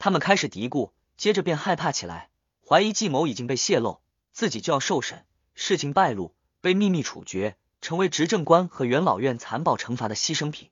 [0.00, 2.30] 他们开始嘀咕，接着便害怕起来，
[2.66, 4.00] 怀疑计谋已经被泄露，
[4.32, 5.24] 自己就要受审，
[5.54, 7.56] 事情败露，被秘密处决。
[7.80, 10.70] 成为执政官和元老院残暴惩罚的牺牲品，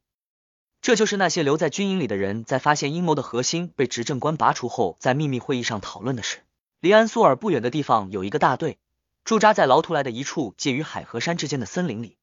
[0.83, 6.41] 这就是那些留在军营里的人在发现阴谋的核心被执政官拔除后，在秘密会议上讨论的事。
[6.81, 8.79] 离安苏尔不远的地方有一个大队，
[9.25, 12.17] 驻扎在劳图莱的一处介于海和山之间的森林里，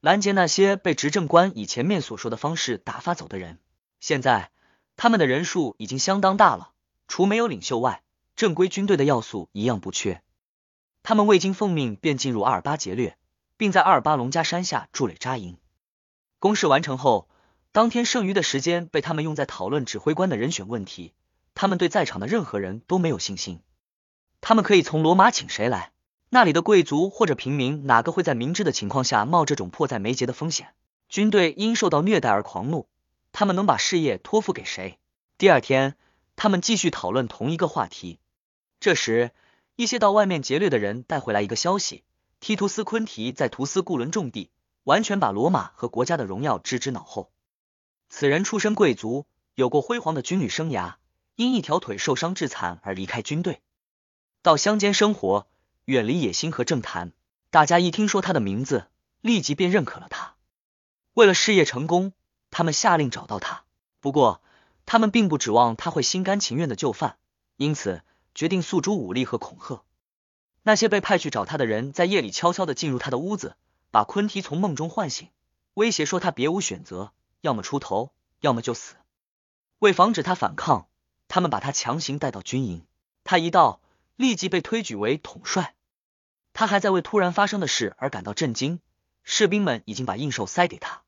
[0.00, 3.58] 拦截那些被执政官以前面所说的方式打发走的人。
[4.00, 4.50] 现在
[4.96, 6.72] 他们的人数已经相当大了，
[7.08, 8.02] 除没有领袖外，
[8.36, 10.22] 正规军队的要素一样不缺。
[11.02, 13.16] 他们未经奉命便进入阿尔巴劫掠。
[13.56, 15.58] 并在阿尔巴隆加山下筑垒扎营。
[16.38, 17.28] 公事完成后，
[17.70, 21.14] 当天剩余的时间被他们用在讨论指挥官的人选问题。
[21.54, 23.60] 他们对在场的任何人都没有信心。
[24.46, 25.90] 他们可以从罗马请谁来？
[26.28, 30.74] 那里的贵族或者平民，哪个会在明知的情况下冒这种迫在眉睫的风险？
[31.08, 32.86] 军队因受到虐待而狂怒，
[33.32, 34.98] 他们能把事业托付给谁？
[35.38, 35.96] 第二天，
[36.36, 38.18] 他们继续讨论同一个话题。
[38.80, 39.30] 这时，
[39.76, 42.04] 一些到外面劫掠的人带回来一个消息。
[42.38, 44.50] 提图斯·昆提在图斯固伦种地，
[44.82, 47.30] 完全把罗马和国家的荣耀置之脑后。
[48.10, 49.24] 此人出身贵族，
[49.54, 50.96] 有过辉煌的军旅生涯，
[51.34, 53.62] 因一条腿受伤致残而离开军队，
[54.44, 55.46] 到乡间生活，
[55.86, 57.12] 远离野心和政坛。
[57.48, 58.88] 大家一听说他的名字，
[59.22, 60.34] 立即便认可了他。
[61.14, 62.12] 为了事业成功，
[62.50, 63.64] 他们下令找到他。
[64.00, 64.42] 不过，
[64.84, 67.16] 他们并不指望他会心甘情愿的就范，
[67.56, 68.02] 因此
[68.34, 69.82] 决定诉诸武力和恐吓。
[70.62, 73.56] 那些被派去找他的人在夜里悄悄的进入他的屋子，
[73.90, 75.30] 把昆提从梦中唤醒，
[75.72, 78.96] 威胁说他别无选择，要么出头，要么就死。
[79.78, 80.86] 为防止他反抗，
[81.28, 82.84] 他们把他强行带到军营。
[83.26, 83.80] 他一到，
[84.16, 85.74] 立即被推举为统帅。
[86.52, 88.80] 他还在为突然发生的事而感到震惊。
[89.26, 91.02] 士兵们已经把印绶塞给他，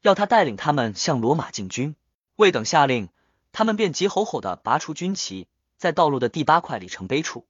[0.00, 1.96] 要他带领他们向罗马进军。
[2.36, 3.08] 未等下令，
[3.50, 7.44] 他们便急吼吼的拔出军旗，在道路的第八块里程碑处。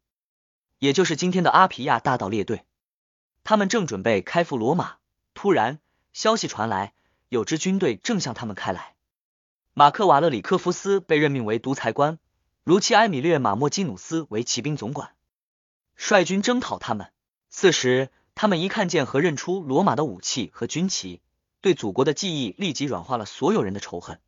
[0.79, 2.65] 也就是今天的阿皮亚大道列队，
[3.45, 4.97] 他们正准备开赴罗马，
[5.35, 5.79] 突然
[6.15, 6.95] 消息传来，
[7.29, 8.95] 有支军队正向他们开来。
[9.75, 12.19] 马克瓦勒里科夫斯被任命为独裁官，
[12.65, 15.17] 如期埃米略马莫基努斯为骑兵总管，
[15.97, 17.11] 率军征讨他们。
[17.51, 21.21] 此时，他们一看见和认出罗马的武器和军旗，
[21.61, 24.21] 对祖国的记忆立即软化了所有人的仇恨。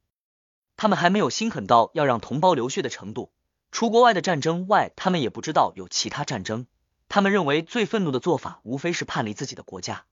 [0.76, 3.30] 他们还没有心狠到要让同胞流血的程度。
[3.70, 6.66] 除国外的战争外，他们也不知道有其他战争。
[7.08, 10.06] 他们认为最愤怒的做法，无非是叛离自己的国家。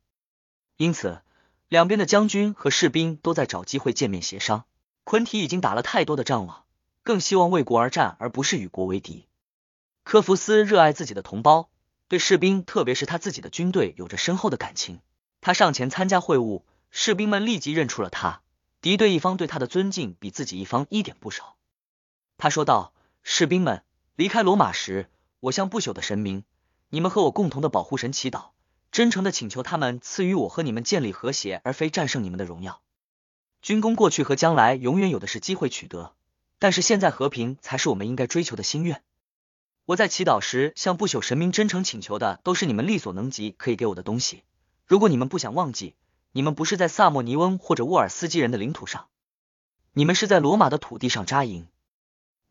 [0.76, 1.22] 因此，
[1.68, 4.64] 两边的将军和士兵都在找机会见面协商。
[5.02, 6.62] 昆提已经打了太多的仗了，
[7.02, 9.26] 更希望为国而战，而不是与国为敌。
[10.04, 11.68] 科福斯热爱自己的同胞，
[12.08, 15.00] 对士兵，特别是他自己的军队，有着深厚的感情。
[15.40, 18.42] 他上前参加会晤，士兵们立即认出了他。
[18.80, 21.56] 敌对一方对他的尊敬比自己一方一点不少。
[22.38, 22.92] 他说道。
[23.24, 23.84] 士兵们
[24.16, 26.42] 离开罗马时，我向不朽的神明，
[26.88, 28.46] 你们和我共同的保护神祈祷，
[28.90, 32.82] 真诚的请求他们赐予我和你们建立和谐，而非战胜你们的荣耀。
[33.60, 36.16] 军功过去和将来永远有的是机会取得，
[36.62, 39.02] 但是现在和平才是我们应该追求的心愿。
[39.84, 44.44] 我在祈祷时向不朽神明真诚请求的，都是你们力所能及可以给我的东西。
[44.86, 45.96] 如果你们不想忘记，
[46.30, 49.08] 你们不是在萨莫尼翁或者沃尔斯基人的领土上，
[49.92, 51.66] 你们是在罗马的土地上扎营。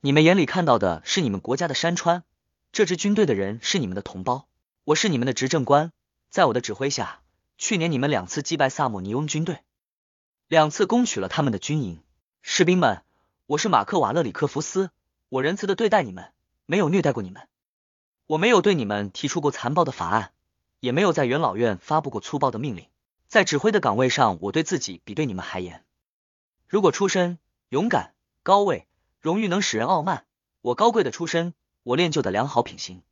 [0.01, 2.26] 你们眼里看到的是你们国家的山川，
[2.74, 4.45] 这支军队的人是你们的同胞，
[4.84, 5.93] 我是你们的执政官，
[6.30, 7.22] 在我的指挥下，
[7.57, 9.59] 去年你们两次击败萨莫尼翁军队，
[10.49, 12.03] 两次攻取了他们的军营。
[12.41, 13.03] 士兵们，
[13.52, 14.91] 我是马克瓦勒里克福斯，
[15.28, 16.32] 我仁慈的对待你们，
[16.66, 17.49] 没有虐待过你们，
[18.26, 20.32] 我没有对你们提出过残暴的法案，
[20.80, 22.88] 也没有在元老院发布过粗暴的命令，
[23.28, 25.84] 在指挥的岗位上，我对自己比对你们还严。
[26.70, 28.88] 如果出身勇敢高位。
[29.20, 30.26] 荣誉能使人傲慢。
[30.62, 33.04] 我高贵的出身，我练就的良好品行。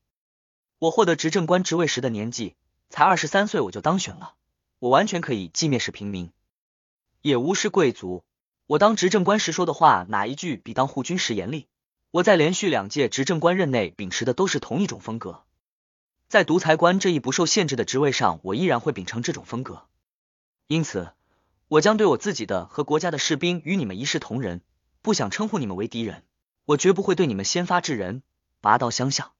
[0.78, 2.56] 我获得执政官职位时的年纪
[2.90, 4.36] 才二十三岁，我就当选了。
[4.80, 6.32] 我完全可以既蔑视平民，
[7.22, 8.24] 也无视贵族。
[8.70, 11.68] 我当执政官时说的话，哪一句比当护军时严厉？
[12.12, 15.44] 我在连续两届执政官任内秉持的都是同一种风格。
[16.28, 19.88] 在独裁官这一不受限制的职位上，我依然会秉承这种风格。
[20.68, 21.14] 因此，
[21.68, 24.62] 我将对我自己的和国家的士兵与你们一视同仁。
[25.02, 26.24] 不想称呼你们为敌人，
[26.66, 28.22] 我绝不会对你们先发制人，
[28.62, 29.32] 拔刀相向。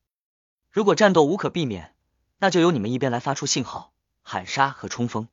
[0.72, 1.94] 如果战斗无可避免，
[2.40, 5.28] 那就由你们一边来发出信号、喊杀和冲锋。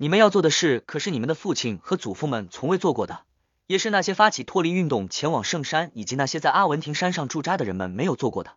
[0.00, 3.24] 你们要做的事，可是你们的父亲和祖父们从未做过的，
[3.66, 8.52] 也是那些发起脱离运动前往圣山以及那些在阿文廷山上驻扎的人们没有做过的。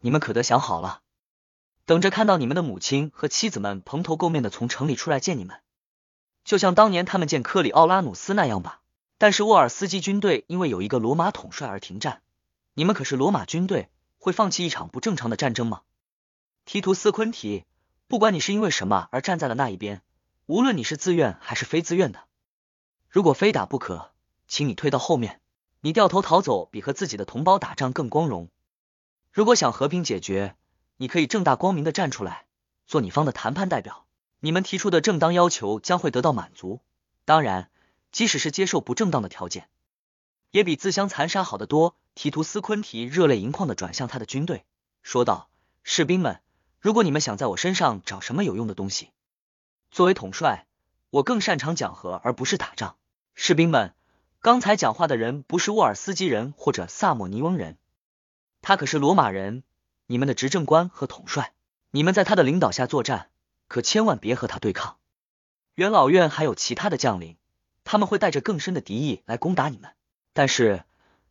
[0.00, 1.02] 你们可得想好了，
[1.84, 5.60] 等着看到你们的母亲和妻子们蓬头垢面的从城里出来见你们，
[6.42, 8.80] 就像当年他们见克里奥拉努斯那样吧。
[9.18, 12.22] 但是沃尔斯基军队因为有一个罗马统帅而停战，
[12.72, 15.82] 你们可是罗马军队，会放弃一场不正常的战争吗？
[16.64, 17.66] 提图斯昆提，
[18.08, 20.00] 不管你是因为什么而站在了那一边，
[20.46, 22.24] 无论你是自愿还是非自愿的，
[23.08, 24.12] 如果非打不可，
[24.48, 25.40] 请你退到后面，
[25.80, 28.48] 你掉头逃走比和自己的同胞打仗更光荣。
[29.32, 30.56] 如果想和平解决，
[30.96, 32.46] 你可以正大光明的站出来，
[32.86, 34.06] 做你方的谈判代表，
[34.40, 36.80] 你们提出的正当要求将会得到满足。
[37.24, 37.70] 当然。
[38.12, 39.68] 即使是接受不正当的条件，
[40.52, 41.96] 也比自相残杀好得多。
[42.14, 44.64] 提图斯昆提热泪盈眶的转向他的军队，
[45.02, 45.50] 说道
[45.84, 46.40] ：“士兵们，
[46.80, 49.10] 如果你们想在我身上找什么有用的东西，
[49.96, 50.66] 作为统帅，
[51.08, 52.98] 我更擅长讲和而不是打仗。
[53.34, 53.94] 士兵们，
[54.40, 57.78] 刚才讲话的人不是沃尔斯基人或者萨莫尼翁人，
[58.60, 59.62] 他可是罗马人，
[60.06, 61.54] 你们的执政官和统帅。
[61.92, 63.30] 你们在他的领导下作战，
[63.68, 64.98] 可千万别和他对抗。
[65.76, 67.38] 元老院还有其他的将领。”
[67.82, 69.92] 他们会带着更深的敌意来攻打你们，
[70.34, 70.84] 但是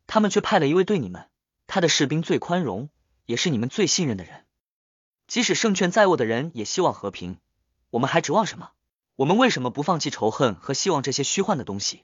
[0.07, 1.27] 他们却派了一位对你们
[1.67, 2.89] 他的士兵最宽容，
[3.27, 4.43] 也是你们最信任的人。
[5.27, 7.37] 即使胜券在握的人也希望和平，
[7.95, 8.71] 我们还指望什么？
[9.15, 12.03] 我们为什么不放弃仇恨和希望这些虚幻的东西，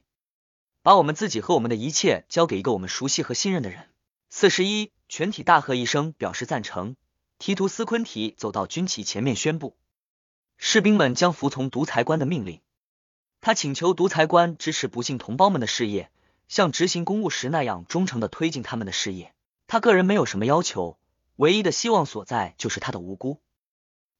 [0.80, 3.90] 把我们自己和我们的一切交给一个我们熟悉和信任的人？
[4.30, 6.96] 四十一，全体大喝一声，表示赞成。
[7.38, 9.76] 提图斯昆提走到军旗前面，宣布
[10.56, 12.62] 士兵们将服从独裁官的命令。
[13.42, 16.10] 他请求独裁官支持不幸同胞们的事业，
[16.48, 19.34] 像执行公务时那样忠诚的推进他们的事业。
[19.66, 20.98] 他个人没有什么要求，
[21.36, 23.42] 唯一的希望所在就是他的无辜。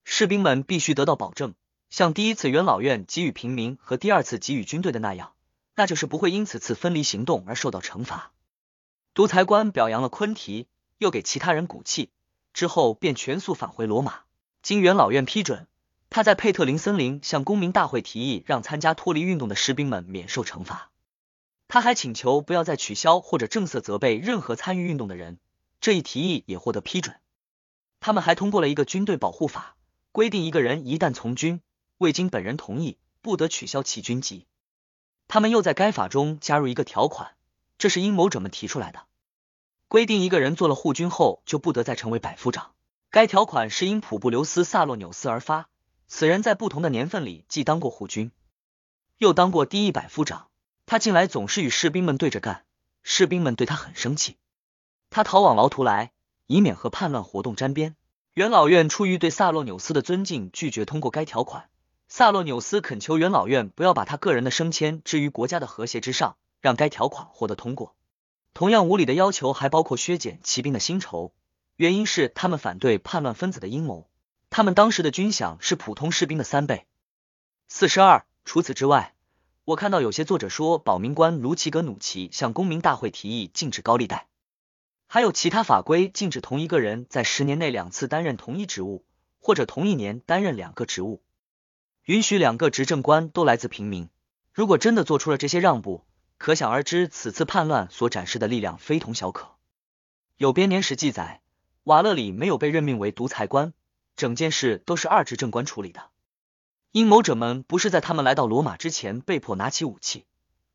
[0.05, 1.55] 士兵们必须得到保证，
[1.93, 5.35] 像第一次元老院给予平民和第二次给予军队的那样，
[5.75, 8.33] 那就是不会因此次分离行动而受到惩罚。
[9.13, 12.09] 独裁官表扬了昆提，又给其他人鼓气，
[12.55, 14.21] 之后便全速返回罗马。
[14.63, 15.67] 经元老院批准。
[16.09, 20.91] 他在佩特林森林向公民大会提议，让参加脱离运动的士兵们免受惩罚。
[21.69, 25.39] 他还请求不要再取消或者正色责备任何参与运动的人。
[25.83, 27.17] 这一提议也获得批准。
[28.01, 29.77] 他们还通过了一个军队保护法，
[30.11, 31.61] 规定一个人一旦从军，
[32.03, 34.47] 未经本人同意，不得取消其军籍。
[35.29, 37.37] 他们又在该法中加入一个条款，
[37.79, 39.07] 这是阴谋者们提出来的，
[39.87, 42.73] 规定一个人做了护军后就不得再成为百夫长。
[43.11, 45.69] 该条款是因普布留斯·萨洛纽斯而发。
[46.09, 48.33] 此人在不同的年份里既当过护军，
[49.19, 50.49] 又当过第一百夫长。
[50.85, 52.65] 他近来总是与士兵们对着干，
[53.03, 54.37] 士兵们对他很生气。
[55.09, 56.13] 他逃往劳图来，
[56.49, 57.95] 以免和叛乱活动沾边。
[58.35, 61.71] 元老院出于对萨洛纽斯的尊敬，拒绝通过该条款。
[62.15, 67.95] 萨洛纽斯恳求元老院不要把他个人的升迁置于国家的和谐之上，让该条款获得通过。
[68.53, 71.33] 同样无理的要求还包括削减骑兵的薪酬，
[71.77, 74.11] 原因是他们反对叛乱分子的阴谋。
[74.51, 76.85] 他们当时的军饷是普通士兵的三倍。
[77.67, 78.27] 四十二。
[78.45, 79.15] 除此之外，
[79.65, 84.29] 我看到有些作者说，保民官卢奇格努奇向公民大会提议禁止高利贷，
[85.07, 89.07] 还有其他法规禁止同一个人在十年内两次担任同一职务，
[89.41, 91.23] 或者同一年担任两个职务，
[92.05, 94.09] 允许两个执政官都来自平民。
[94.53, 96.05] 如果真的做出了这些让步，
[96.37, 99.53] 可想而知，此次叛乱所展示的力量非同小可。
[100.37, 101.43] 有编年史记载，
[101.85, 103.73] 瓦勒里没有被任命为独裁官。
[104.17, 106.11] 整件事都是二执政官处理的。
[106.91, 110.27] 阴谋者们不是在他们来到罗马之前被迫拿起武器，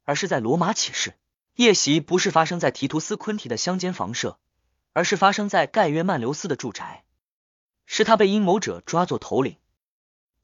[0.05, 1.13] 而是在罗马起事。
[1.55, 4.39] 夜袭不是发生在提图斯昆提的乡间房舍，
[4.93, 7.03] 而是发生在盖约曼留斯的住宅。
[7.85, 9.57] 是他被阴谋者抓作头领。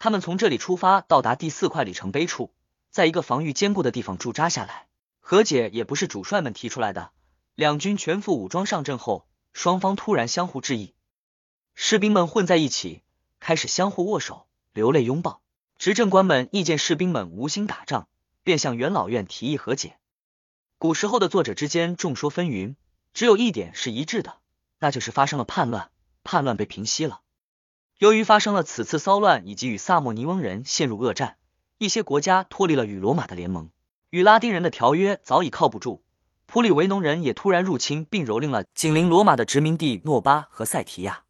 [0.03, 2.51] 他们从这里出发，到达第四块里程碑处，
[2.89, 4.85] 在一个防御坚固的地方驻扎下来。
[5.21, 7.11] 和解也不是主帅们提出来的。
[7.55, 10.93] 两军全副武装上阵后，双方突然相互致意。
[11.73, 13.01] 士兵们混在一起，
[13.39, 15.41] 开始相互握手、流泪拥抱。
[15.77, 18.09] 执政官们意见士兵们无心打仗，
[18.43, 19.95] 便向元老院提议和解。
[20.77, 22.75] 古时候的作者之间众说纷纭，
[23.13, 24.39] 只有一点是一致的，
[24.79, 25.91] 那就是发生了叛乱，
[26.25, 27.21] 叛乱被平息了。
[27.99, 31.37] 由于发生了此次骚乱，以及与萨莫尼翁人陷入恶战，
[31.77, 33.69] 一些国家脱离了与罗马的联盟，
[34.09, 36.03] 与拉丁人的条约早已靠不住。
[36.45, 41.23] 普里维农人也突然入侵并蹂躏了紧邻罗马的殖民地诺巴和塞提亚。